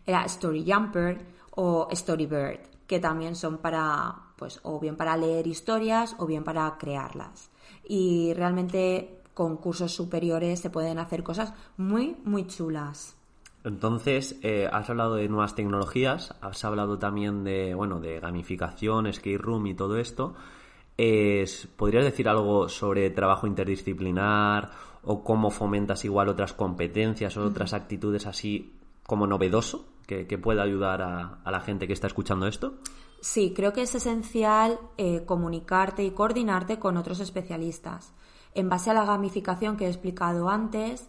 era 0.06 0.24
Story 0.24 0.64
Jumper 0.66 1.24
o 1.52 1.88
Storybird, 1.92 2.60
que 2.86 3.00
también 3.00 3.36
son 3.36 3.58
para, 3.58 4.14
pues, 4.36 4.60
o 4.62 4.80
bien 4.80 4.96
para 4.96 5.16
leer 5.16 5.46
historias 5.46 6.14
o 6.18 6.26
bien 6.26 6.44
para 6.44 6.76
crearlas. 6.78 7.50
Y 7.84 8.32
realmente 8.34 9.22
con 9.34 9.56
cursos 9.56 9.92
superiores 9.92 10.60
se 10.60 10.70
pueden 10.70 10.98
hacer 10.98 11.22
cosas 11.22 11.52
muy, 11.76 12.16
muy 12.24 12.46
chulas. 12.46 13.16
Entonces, 13.64 14.38
eh, 14.42 14.68
has 14.72 14.88
hablado 14.88 15.16
de 15.16 15.28
nuevas 15.28 15.54
tecnologías, 15.54 16.34
has 16.40 16.64
hablado 16.64 16.98
también 16.98 17.44
de, 17.44 17.74
bueno, 17.74 18.00
de 18.00 18.20
gamificación, 18.20 19.12
skate 19.12 19.40
room 19.40 19.66
y 19.66 19.74
todo 19.74 19.98
esto. 19.98 20.34
¿Podrías 21.76 22.04
decir 22.04 22.28
algo 22.28 22.68
sobre 22.68 23.08
trabajo 23.10 23.46
interdisciplinar 23.46 24.70
o 25.02 25.24
cómo 25.24 25.50
fomentas 25.50 26.04
igual 26.04 26.28
otras 26.28 26.52
competencias 26.52 27.36
o 27.36 27.44
otras 27.44 27.72
actitudes 27.72 28.26
así 28.26 28.74
como 29.06 29.26
novedoso 29.26 29.86
que, 30.06 30.38
pueda 30.38 30.62
ayudar 30.62 31.02
a, 31.02 31.50
la 31.50 31.60
gente 31.60 31.86
que 31.86 31.92
está 31.92 32.08
escuchando 32.08 32.46
esto? 32.46 32.74
Sí, 33.20 33.52
creo 33.54 33.72
que 33.72 33.82
es 33.82 33.94
esencial 33.94 34.78
eh, 34.98 35.24
comunicarte 35.24 36.02
y 36.02 36.10
coordinarte 36.10 36.78
con 36.78 36.96
otros 36.96 37.20
especialistas. 37.20 38.12
En 38.54 38.68
base 38.68 38.90
a 38.90 38.94
la 38.94 39.04
gamificación 39.04 39.76
que 39.76 39.86
he 39.86 39.88
explicado 39.88 40.48
antes, 40.48 41.08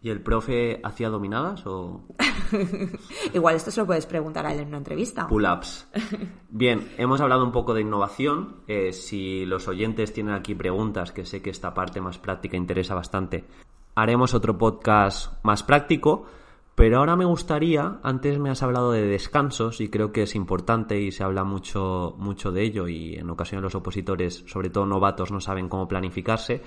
¿Y 0.02 0.10
el 0.10 0.22
profe 0.22 0.82
hacía 0.84 1.10
dominadas 1.10 1.65
o...? 1.67 2.02
Igual 3.34 3.56
esto 3.56 3.72
se 3.72 3.82
lo 3.82 3.86
puedes 3.86 4.06
preguntar 4.06 4.46
a 4.46 4.54
él 4.54 4.62
en 4.62 4.69
una 4.69 4.78
entrevista. 4.78 5.28
Pull-ups. 5.28 5.88
Bien, 6.50 6.89
hemos 6.98 7.22
hablado 7.22 7.43
un 7.43 7.52
poco 7.52 7.74
de 7.74 7.82
innovación. 7.82 8.63
Eh, 8.67 8.93
si 8.93 9.46
los 9.46 9.67
oyentes 9.67 10.13
tienen 10.13 10.36
aquí 10.36 10.56
preguntas, 10.56 11.12
que 11.12 11.26
sé 11.26 11.41
que 11.41 11.50
esta 11.50 11.74
parte 11.74 12.02
más 12.02 12.17
práctica 12.17 12.58
interesa 12.58 12.96
bastante, 12.96 13.46
haremos 13.96 14.34
otro 14.34 14.58
podcast 14.58 15.34
más 15.43 15.63
práctico. 15.63 16.26
Pero 16.75 16.97
ahora 16.97 17.15
me 17.15 17.25
gustaría, 17.25 17.99
antes 18.01 18.39
me 18.39 18.49
has 18.49 18.63
hablado 18.63 18.91
de 18.91 19.05
descansos 19.05 19.79
y 19.79 19.89
creo 19.89 20.12
que 20.12 20.23
es 20.23 20.33
importante 20.36 20.99
y 20.99 21.12
se 21.12 21.23
habla 21.23 21.43
mucho, 21.43 22.15
mucho 22.17 22.51
de 22.51 22.63
ello 22.63 22.88
y 22.88 23.15
en 23.15 23.29
ocasiones 23.29 23.63
los 23.63 23.75
opositores, 23.75 24.43
sobre 24.47 24.71
todo 24.71 24.86
novatos, 24.88 25.31
no 25.31 25.39
saben 25.39 25.69
cómo 25.69 25.88
planificarse. 25.88 26.62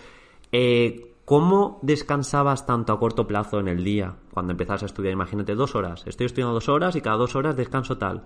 Eh, 0.53 1.13
¿Cómo 1.27 1.81
descansabas 1.83 2.67
tanto 2.67 2.93
a 2.93 3.01
corto 3.01 3.27
plazo 3.27 3.59
en 3.59 3.67
el 3.67 3.83
día 3.83 4.15
cuando 4.33 4.53
empezabas 4.53 4.85
a 4.85 4.87
estudiar? 4.87 5.13
Imagínate 5.13 5.57
dos 5.57 5.75
horas. 5.75 6.05
Estoy 6.07 6.27
estudiando 6.27 6.55
dos 6.55 6.69
horas 6.69 6.95
y 6.95 7.01
cada 7.01 7.17
dos 7.17 7.35
horas 7.35 7.57
descanso 7.57 7.99
tal. 7.99 8.23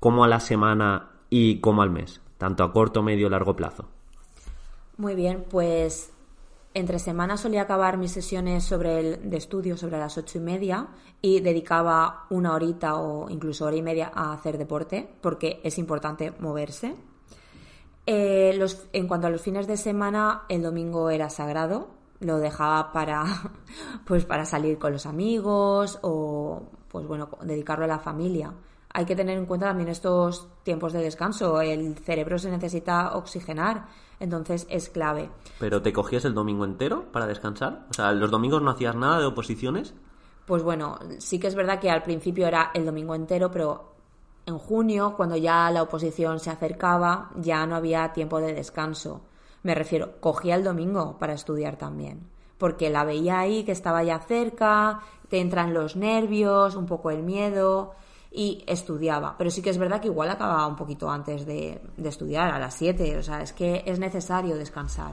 ¿Cómo 0.00 0.22
a 0.22 0.28
la 0.28 0.38
semana 0.38 1.12
y 1.30 1.60
cómo 1.60 1.80
al 1.80 1.88
mes? 1.88 2.20
Tanto 2.36 2.62
a 2.62 2.72
corto, 2.74 3.02
medio, 3.02 3.30
largo 3.30 3.56
plazo. 3.56 3.88
Muy 4.98 5.14
bien, 5.14 5.46
pues 5.50 6.12
entre 6.76 6.98
semanas 6.98 7.40
solía 7.40 7.62
acabar 7.62 7.96
mis 7.96 8.12
sesiones 8.12 8.62
sobre 8.62 9.00
el, 9.00 9.30
de 9.30 9.38
estudio 9.38 9.78
sobre 9.78 9.96
las 9.96 10.18
ocho 10.18 10.36
y 10.36 10.42
media 10.42 10.88
y 11.22 11.40
dedicaba 11.40 12.26
una 12.28 12.52
horita 12.52 12.96
o 12.96 13.30
incluso 13.30 13.64
hora 13.64 13.76
y 13.76 13.82
media 13.82 14.12
a 14.14 14.34
hacer 14.34 14.58
deporte 14.58 15.08
porque 15.22 15.58
es 15.64 15.78
importante 15.78 16.34
moverse. 16.38 16.94
Eh, 18.04 18.60
en 18.92 19.08
cuanto 19.08 19.26
a 19.26 19.30
los 19.30 19.40
fines 19.40 19.66
de 19.66 19.78
semana, 19.78 20.42
el 20.50 20.62
domingo 20.62 21.08
era 21.08 21.30
sagrado, 21.30 21.88
lo 22.20 22.38
dejaba 22.38 22.92
para, 22.92 23.24
pues 24.04 24.26
para 24.26 24.44
salir 24.44 24.78
con 24.78 24.92
los 24.92 25.06
amigos 25.06 25.98
o 26.02 26.62
pues 26.88 27.06
bueno, 27.06 27.30
dedicarlo 27.42 27.86
a 27.86 27.88
la 27.88 28.00
familia. 28.00 28.52
Hay 28.96 29.04
que 29.04 29.14
tener 29.14 29.36
en 29.36 29.44
cuenta 29.44 29.66
también 29.66 29.90
estos 29.90 30.48
tiempos 30.62 30.94
de 30.94 31.02
descanso. 31.02 31.60
El 31.60 31.96
cerebro 31.98 32.38
se 32.38 32.50
necesita 32.50 33.14
oxigenar 33.14 33.84
entonces 34.20 34.66
es 34.70 34.88
clave. 34.88 35.28
¿Pero 35.60 35.82
te 35.82 35.92
cogías 35.92 36.24
el 36.24 36.32
domingo 36.32 36.64
entero 36.64 37.04
para 37.12 37.26
descansar? 37.26 37.86
O 37.90 37.92
sea, 37.92 38.12
¿los 38.12 38.30
domingos 38.30 38.62
no 38.62 38.70
hacías 38.70 38.96
nada 38.96 39.18
de 39.18 39.26
oposiciones? 39.26 39.92
Pues 40.46 40.62
bueno, 40.62 40.98
sí 41.18 41.38
que 41.38 41.48
es 41.48 41.54
verdad 41.54 41.78
que 41.78 41.90
al 41.90 42.02
principio 42.02 42.46
era 42.46 42.70
el 42.72 42.86
domingo 42.86 43.14
entero, 43.14 43.50
pero 43.50 43.92
en 44.46 44.56
junio, 44.56 45.12
cuando 45.14 45.36
ya 45.36 45.70
la 45.70 45.82
oposición 45.82 46.38
se 46.40 46.48
acercaba, 46.48 47.30
ya 47.36 47.66
no 47.66 47.76
había 47.76 48.12
tiempo 48.14 48.40
de 48.40 48.54
descanso. 48.54 49.22
Me 49.62 49.74
refiero, 49.74 50.20
cogía 50.20 50.54
el 50.54 50.64
domingo 50.64 51.18
para 51.18 51.34
estudiar 51.34 51.76
también, 51.76 52.30
porque 52.56 52.88
la 52.88 53.04
veía 53.04 53.40
ahí 53.40 53.64
que 53.64 53.72
estaba 53.72 54.04
ya 54.04 54.20
cerca, 54.20 55.00
te 55.28 55.40
entran 55.40 55.74
los 55.74 55.96
nervios, 55.96 56.76
un 56.76 56.86
poco 56.86 57.10
el 57.10 57.24
miedo, 57.24 57.94
y 58.30 58.64
estudiaba. 58.66 59.36
Pero 59.38 59.50
sí 59.50 59.62
que 59.62 59.70
es 59.70 59.78
verdad 59.78 60.00
que 60.00 60.08
igual 60.08 60.30
acababa 60.30 60.66
un 60.66 60.76
poquito 60.76 61.10
antes 61.10 61.46
de, 61.46 61.80
estudiar, 62.04 62.52
a 62.52 62.58
las 62.58 62.74
7. 62.74 63.18
O 63.18 63.22
sea, 63.22 63.42
es 63.42 63.52
que 63.52 63.82
es 63.86 63.98
necesario 63.98 64.56
descansar. 64.56 65.12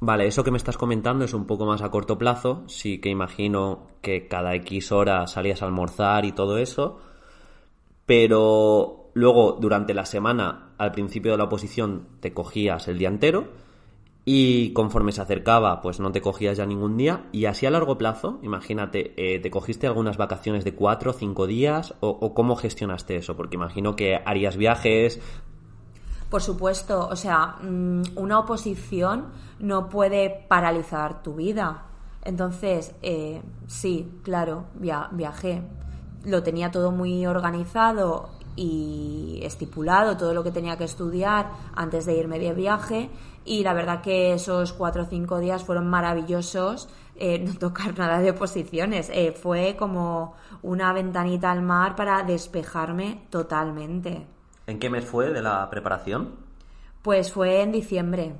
Vale, 0.00 0.26
eso 0.26 0.44
que 0.44 0.50
me 0.50 0.58
estás 0.58 0.76
comentando 0.76 1.24
es 1.24 1.34
un 1.34 1.46
poco 1.46 1.66
más 1.66 1.82
a 1.82 1.90
corto 1.90 2.18
plazo. 2.18 2.64
Sí 2.66 3.00
que 3.00 3.08
imagino 3.08 3.86
que 4.02 4.28
cada 4.28 4.54
X 4.56 4.92
hora 4.92 5.26
salías 5.26 5.62
a 5.62 5.66
almorzar 5.66 6.24
y 6.24 6.32
todo 6.32 6.58
eso. 6.58 6.98
Pero 8.06 9.10
luego, 9.14 9.56
durante 9.60 9.94
la 9.94 10.04
semana, 10.04 10.74
al 10.76 10.92
principio 10.92 11.32
de 11.32 11.38
la 11.38 11.44
oposición, 11.44 12.08
te 12.20 12.34
cogías 12.34 12.88
el 12.88 12.98
día 12.98 13.08
entero 13.08 13.63
y 14.26 14.72
conforme 14.72 15.12
se 15.12 15.20
acercaba, 15.20 15.82
pues 15.82 16.00
no 16.00 16.10
te 16.10 16.22
cogías 16.22 16.56
ya 16.56 16.64
ningún 16.64 16.96
día. 16.96 17.26
Y 17.30 17.44
así 17.44 17.66
a 17.66 17.70
largo 17.70 17.98
plazo, 17.98 18.38
imagínate, 18.42 19.12
eh, 19.16 19.38
¿te 19.38 19.50
cogiste 19.50 19.86
algunas 19.86 20.16
vacaciones 20.16 20.64
de 20.64 20.74
cuatro 20.74 21.10
o 21.10 21.14
cinco 21.14 21.46
días? 21.46 21.94
O, 22.00 22.32
cómo 22.32 22.56
gestionaste 22.56 23.16
eso? 23.16 23.36
Porque 23.36 23.56
imagino 23.56 23.96
que 23.96 24.16
harías 24.24 24.56
viajes. 24.56 25.20
Por 26.30 26.40
supuesto, 26.40 27.06
o 27.06 27.16
sea, 27.16 27.56
mm, 27.62 28.16
una 28.16 28.38
oposición 28.38 29.26
no 29.58 29.90
puede 29.90 30.30
paralizar 30.48 31.22
tu 31.22 31.34
vida. 31.34 31.84
Entonces, 32.22 32.94
eh, 33.02 33.42
sí, 33.66 34.10
claro, 34.22 34.64
viajé. 34.74 35.62
Lo 36.24 36.42
tenía 36.42 36.70
todo 36.70 36.90
muy 36.90 37.26
organizado 37.26 38.30
y 38.56 39.40
estipulado 39.42 40.16
todo 40.16 40.34
lo 40.34 40.42
que 40.42 40.50
tenía 40.50 40.76
que 40.76 40.84
estudiar 40.84 41.50
antes 41.74 42.06
de 42.06 42.16
irme 42.16 42.38
de 42.38 42.52
viaje 42.52 43.10
y 43.44 43.62
la 43.62 43.74
verdad 43.74 44.00
que 44.00 44.32
esos 44.32 44.72
cuatro 44.72 45.02
o 45.02 45.06
cinco 45.06 45.38
días 45.38 45.64
fueron 45.64 45.88
maravillosos 45.88 46.88
eh, 47.16 47.38
no 47.44 47.54
tocar 47.54 47.98
nada 47.98 48.20
de 48.20 48.30
oposiciones 48.30 49.10
eh, 49.12 49.32
fue 49.32 49.76
como 49.76 50.34
una 50.62 50.92
ventanita 50.92 51.50
al 51.50 51.62
mar 51.62 51.96
para 51.96 52.22
despejarme 52.22 53.26
totalmente 53.30 54.26
¿En 54.66 54.78
qué 54.78 54.88
mes 54.88 55.04
fue 55.04 55.30
de 55.30 55.42
la 55.42 55.68
preparación? 55.68 56.36
Pues 57.02 57.30
fue 57.30 57.60
en 57.60 57.70
diciembre 57.70 58.34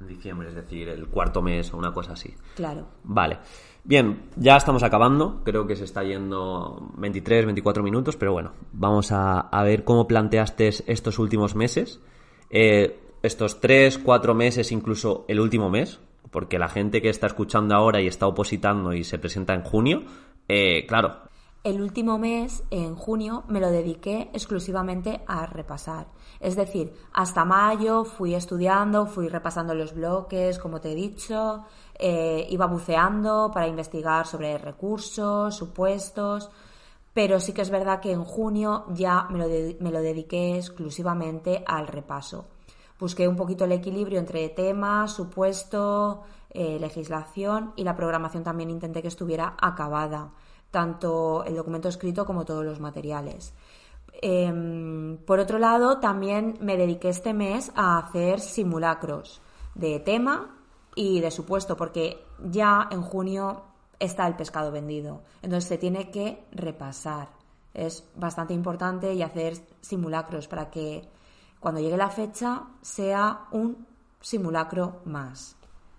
en 0.00 0.06
diciembre, 0.06 0.48
es 0.48 0.54
decir, 0.54 0.88
el 0.88 1.08
cuarto 1.08 1.42
mes 1.42 1.72
o 1.72 1.76
una 1.76 1.92
cosa 1.92 2.12
así. 2.12 2.34
Claro. 2.56 2.86
Vale. 3.04 3.38
Bien, 3.84 4.22
ya 4.36 4.56
estamos 4.56 4.82
acabando. 4.82 5.40
Creo 5.44 5.66
que 5.66 5.76
se 5.76 5.84
está 5.84 6.02
yendo 6.04 6.90
23, 6.96 7.46
24 7.46 7.82
minutos, 7.82 8.16
pero 8.16 8.32
bueno, 8.32 8.52
vamos 8.72 9.10
a, 9.12 9.48
ver 9.64 9.84
cómo 9.84 10.06
planteaste 10.06 10.68
estos 10.86 11.18
últimos 11.18 11.54
meses. 11.54 12.00
Eh, 12.50 13.00
estos 13.22 13.60
3, 13.60 13.98
4 13.98 14.34
meses, 14.34 14.72
incluso 14.72 15.24
el 15.28 15.40
último 15.40 15.70
mes, 15.70 16.00
porque 16.30 16.58
la 16.58 16.68
gente 16.68 17.02
que 17.02 17.08
está 17.08 17.26
escuchando 17.26 17.74
ahora 17.74 18.00
y 18.00 18.06
está 18.06 18.26
opositando 18.26 18.92
y 18.92 19.04
se 19.04 19.18
presenta 19.18 19.54
en 19.54 19.62
junio, 19.62 20.02
eh, 20.48 20.84
claro. 20.86 21.29
El 21.62 21.82
último 21.82 22.16
mes, 22.16 22.62
en 22.70 22.96
junio, 22.96 23.44
me 23.48 23.60
lo 23.60 23.70
dediqué 23.70 24.30
exclusivamente 24.32 25.20
a 25.26 25.44
repasar. 25.44 26.06
Es 26.40 26.56
decir, 26.56 26.94
hasta 27.12 27.44
mayo 27.44 28.04
fui 28.04 28.34
estudiando, 28.34 29.04
fui 29.04 29.28
repasando 29.28 29.74
los 29.74 29.94
bloques, 29.94 30.58
como 30.58 30.80
te 30.80 30.92
he 30.92 30.94
dicho, 30.94 31.66
eh, 31.98 32.46
iba 32.48 32.64
buceando 32.64 33.50
para 33.52 33.68
investigar 33.68 34.26
sobre 34.26 34.56
recursos, 34.56 35.54
supuestos, 35.54 36.50
pero 37.12 37.38
sí 37.40 37.52
que 37.52 37.60
es 37.60 37.68
verdad 37.68 38.00
que 38.00 38.12
en 38.12 38.24
junio 38.24 38.86
ya 38.94 39.26
me 39.28 39.38
lo, 39.90 40.00
dediqué 40.00 40.56
exclusivamente 40.56 41.62
al 41.66 41.88
repaso. 41.88 42.46
Busqué 42.98 43.28
un 43.28 43.36
poquito 43.36 43.66
el 43.66 43.72
equilibrio 43.72 44.18
entre 44.18 44.48
tema, 44.48 45.06
supuesto, 45.08 46.22
eh, 46.48 46.78
legislación 46.80 47.74
y 47.76 47.84
la 47.84 47.96
programación 47.96 48.44
también 48.44 48.70
intenté 48.70 49.02
que 49.02 49.08
estuviera 49.08 49.56
acabada, 49.60 50.32
tanto 50.70 51.44
el 51.44 51.56
documento 51.56 51.88
escrito 51.88 52.24
como 52.24 52.44
todos 52.44 52.64
los 52.64 52.80
materiales. 52.80 53.54
Em, 54.22 55.18
por 55.18 55.38
otro 55.38 55.58
lado, 55.58 55.98
también 55.98 56.58
me 56.60 56.76
dediqué 56.76 57.08
este 57.08 57.32
mes 57.32 57.72
a 57.74 57.98
hacer 57.98 58.40
simulacros 58.40 59.40
de 59.74 60.00
tema 60.00 60.56
y 60.94 61.20
de 61.20 61.30
supuesto, 61.30 61.76
porque 61.76 62.24
ya 62.42 62.88
en 62.90 63.02
junio 63.02 63.62
está 63.98 64.26
el 64.26 64.34
pescado 64.34 64.72
vendido. 64.72 65.22
Entonces 65.42 65.68
se 65.68 65.78
tiene 65.78 66.10
que 66.10 66.44
repasar. 66.52 67.28
Es 67.72 68.04
bastante 68.16 68.52
importante 68.52 69.14
y 69.14 69.22
hacer 69.22 69.54
simulacros 69.80 70.48
para 70.48 70.70
que 70.70 71.08
cuando 71.60 71.80
llegue 71.80 71.96
la 71.96 72.10
fecha 72.10 72.64
sea 72.82 73.46
un 73.52 73.86
simulacro 74.20 75.00
más. 75.04 75.56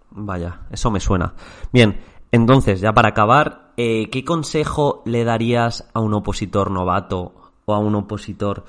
Vaya, 0.09 0.61
eso 0.69 0.91
me 0.91 0.99
suena. 0.99 1.33
Bien, 1.71 1.97
entonces, 2.31 2.81
ya 2.81 2.93
para 2.93 3.09
acabar, 3.09 3.60
eh, 3.81 4.09
¿qué 4.09 4.23
consejo 4.23 5.01
le 5.05 5.23
darías 5.23 5.89
a 5.93 5.99
un 5.99 6.13
opositor 6.13 6.69
novato 6.69 7.33
o 7.65 7.73
a 7.73 7.79
un 7.79 7.95
opositor 7.95 8.63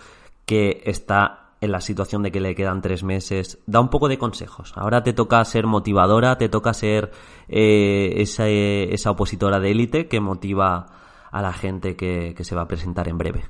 que 0.47 0.83
está 0.87 1.43
en 1.61 1.71
la 1.71 1.81
situación 1.81 2.23
de 2.23 2.33
que 2.33 2.41
le 2.41 2.57
quedan 2.57 2.83
tres 2.83 3.05
meses, 3.05 3.59
da 3.67 3.81
un 3.81 3.89
poco 3.89 4.09
de 4.09 4.19
consejos. 4.19 4.73
Ahora 4.75 5.05
te 5.05 5.13
toca 5.13 5.45
ser 5.45 5.67
motivadora, 5.67 6.37
te 6.37 6.49
toca 6.49 6.75
ser 6.75 7.13
eh, 7.49 8.15
esa, 8.17 8.49
esa, 8.49 9.13
opositora 9.13 9.61
de 9.61 9.71
élite 9.71 10.09
que 10.09 10.19
motiva 10.19 10.87
a 11.31 11.41
la 11.41 11.53
gente 11.53 11.95
que, 11.95 12.35
que 12.37 12.43
se 12.43 12.57
va 12.57 12.63
a 12.63 12.69
presentar 12.69 13.07
en 13.07 13.17
breve. 13.17 13.45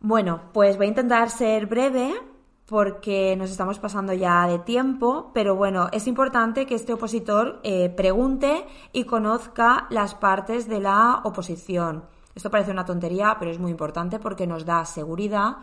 Bueno, 0.00 0.42
pues 0.52 0.76
voy 0.76 0.86
a 0.86 0.88
intentar 0.90 1.30
ser 1.30 1.66
breve 1.66 2.12
porque 2.66 3.36
nos 3.36 3.50
estamos 3.50 3.78
pasando 3.78 4.12
ya 4.12 4.46
de 4.46 4.58
tiempo, 4.58 5.30
pero 5.34 5.54
bueno, 5.54 5.88
es 5.92 6.06
importante 6.06 6.64
que 6.66 6.74
este 6.74 6.94
opositor 6.94 7.60
eh, 7.62 7.90
pregunte 7.90 8.66
y 8.92 9.04
conozca 9.04 9.86
las 9.90 10.14
partes 10.14 10.68
de 10.68 10.80
la 10.80 11.20
oposición. 11.24 12.04
Esto 12.34 12.50
parece 12.50 12.70
una 12.70 12.84
tontería, 12.84 13.36
pero 13.38 13.50
es 13.50 13.58
muy 13.58 13.70
importante 13.70 14.18
porque 14.18 14.46
nos 14.46 14.64
da 14.64 14.84
seguridad 14.84 15.58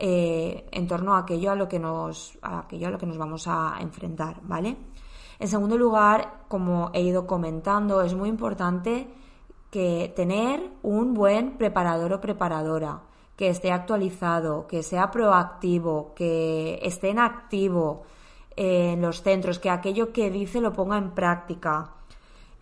eh, 0.00 0.66
en 0.72 0.86
torno 0.86 1.14
a 1.14 1.20
aquello 1.20 1.52
a 1.52 1.54
lo 1.54 1.68
que 1.68 1.78
nos 1.78 2.38
a 2.42 2.60
aquello 2.60 2.88
a 2.88 2.90
lo 2.90 2.98
que 2.98 3.06
nos 3.06 3.18
vamos 3.18 3.46
a 3.48 3.76
enfrentar, 3.80 4.40
¿vale? 4.42 4.76
En 5.38 5.48
segundo 5.48 5.76
lugar, 5.76 6.44
como 6.48 6.90
he 6.94 7.02
ido 7.02 7.26
comentando, 7.26 8.00
es 8.00 8.14
muy 8.14 8.28
importante 8.28 9.08
que 9.70 10.12
tener 10.16 10.70
un 10.82 11.12
buen 11.12 11.58
preparador 11.58 12.14
o 12.14 12.20
preparadora, 12.20 13.02
que 13.36 13.50
esté 13.50 13.70
actualizado, 13.70 14.66
que 14.66 14.82
sea 14.82 15.10
proactivo, 15.10 16.14
que 16.14 16.78
esté 16.82 17.10
en 17.10 17.18
activo 17.18 18.04
en 18.56 19.02
los 19.02 19.22
centros, 19.22 19.58
que 19.58 19.68
aquello 19.68 20.12
que 20.12 20.30
dice 20.30 20.60
lo 20.60 20.72
ponga 20.72 20.96
en 20.96 21.10
práctica. 21.10 21.92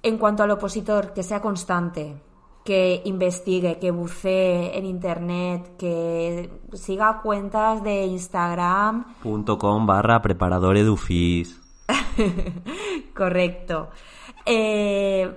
En 0.02 0.18
cuanto 0.18 0.42
al 0.42 0.50
opositor, 0.50 1.12
que 1.12 1.22
sea 1.22 1.40
constante, 1.40 2.20
que 2.64 3.02
investigue, 3.04 3.78
que 3.78 3.90
bucee 3.90 4.76
en 4.76 4.84
internet, 4.84 5.76
que 5.78 6.50
siga 6.72 7.20
cuentas 7.22 7.82
de 7.84 8.06
Instagram. 8.06 9.14
.com 9.58 9.87
barra 9.87 10.20
preparador 10.20 10.76
edufis. 10.76 11.60
Correcto. 13.14 13.90
Eh, 14.44 15.32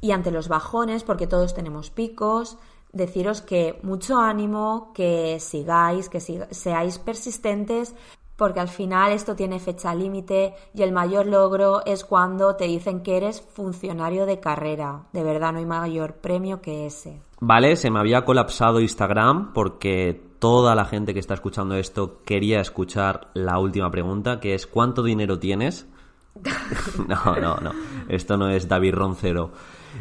y 0.00 0.10
ante 0.10 0.30
los 0.30 0.48
bajones, 0.48 1.04
porque 1.04 1.26
todos 1.26 1.54
tenemos 1.54 1.90
picos, 1.90 2.58
deciros 2.92 3.42
que 3.42 3.78
mucho 3.82 4.18
ánimo, 4.18 4.92
que 4.94 5.38
sigáis, 5.40 6.08
que 6.08 6.20
seáis 6.20 6.98
persistentes, 6.98 7.94
porque 8.36 8.60
al 8.60 8.68
final 8.68 9.12
esto 9.12 9.36
tiene 9.36 9.58
fecha 9.60 9.94
límite 9.94 10.54
y 10.72 10.82
el 10.82 10.92
mayor 10.92 11.26
logro 11.26 11.84
es 11.84 12.04
cuando 12.04 12.56
te 12.56 12.64
dicen 12.64 13.02
que 13.02 13.18
eres 13.18 13.42
funcionario 13.42 14.24
de 14.24 14.40
carrera. 14.40 15.02
De 15.12 15.22
verdad, 15.22 15.52
no 15.52 15.58
hay 15.58 15.66
mayor 15.66 16.14
premio 16.14 16.62
que 16.62 16.86
ese. 16.86 17.20
Vale, 17.40 17.76
se 17.76 17.90
me 17.90 18.00
había 18.00 18.24
colapsado 18.24 18.80
Instagram 18.80 19.52
porque 19.52 20.30
toda 20.38 20.74
la 20.74 20.86
gente 20.86 21.12
que 21.12 21.20
está 21.20 21.34
escuchando 21.34 21.74
esto 21.76 22.22
quería 22.24 22.60
escuchar 22.60 23.28
la 23.34 23.58
última 23.58 23.90
pregunta, 23.90 24.40
que 24.40 24.54
es 24.54 24.66
¿cuánto 24.66 25.02
dinero 25.02 25.38
tienes? 25.38 25.86
no, 27.08 27.36
no, 27.36 27.56
no. 27.56 27.72
Esto 28.08 28.36
no 28.36 28.48
es 28.48 28.68
David 28.68 28.94
Roncero. 28.94 29.52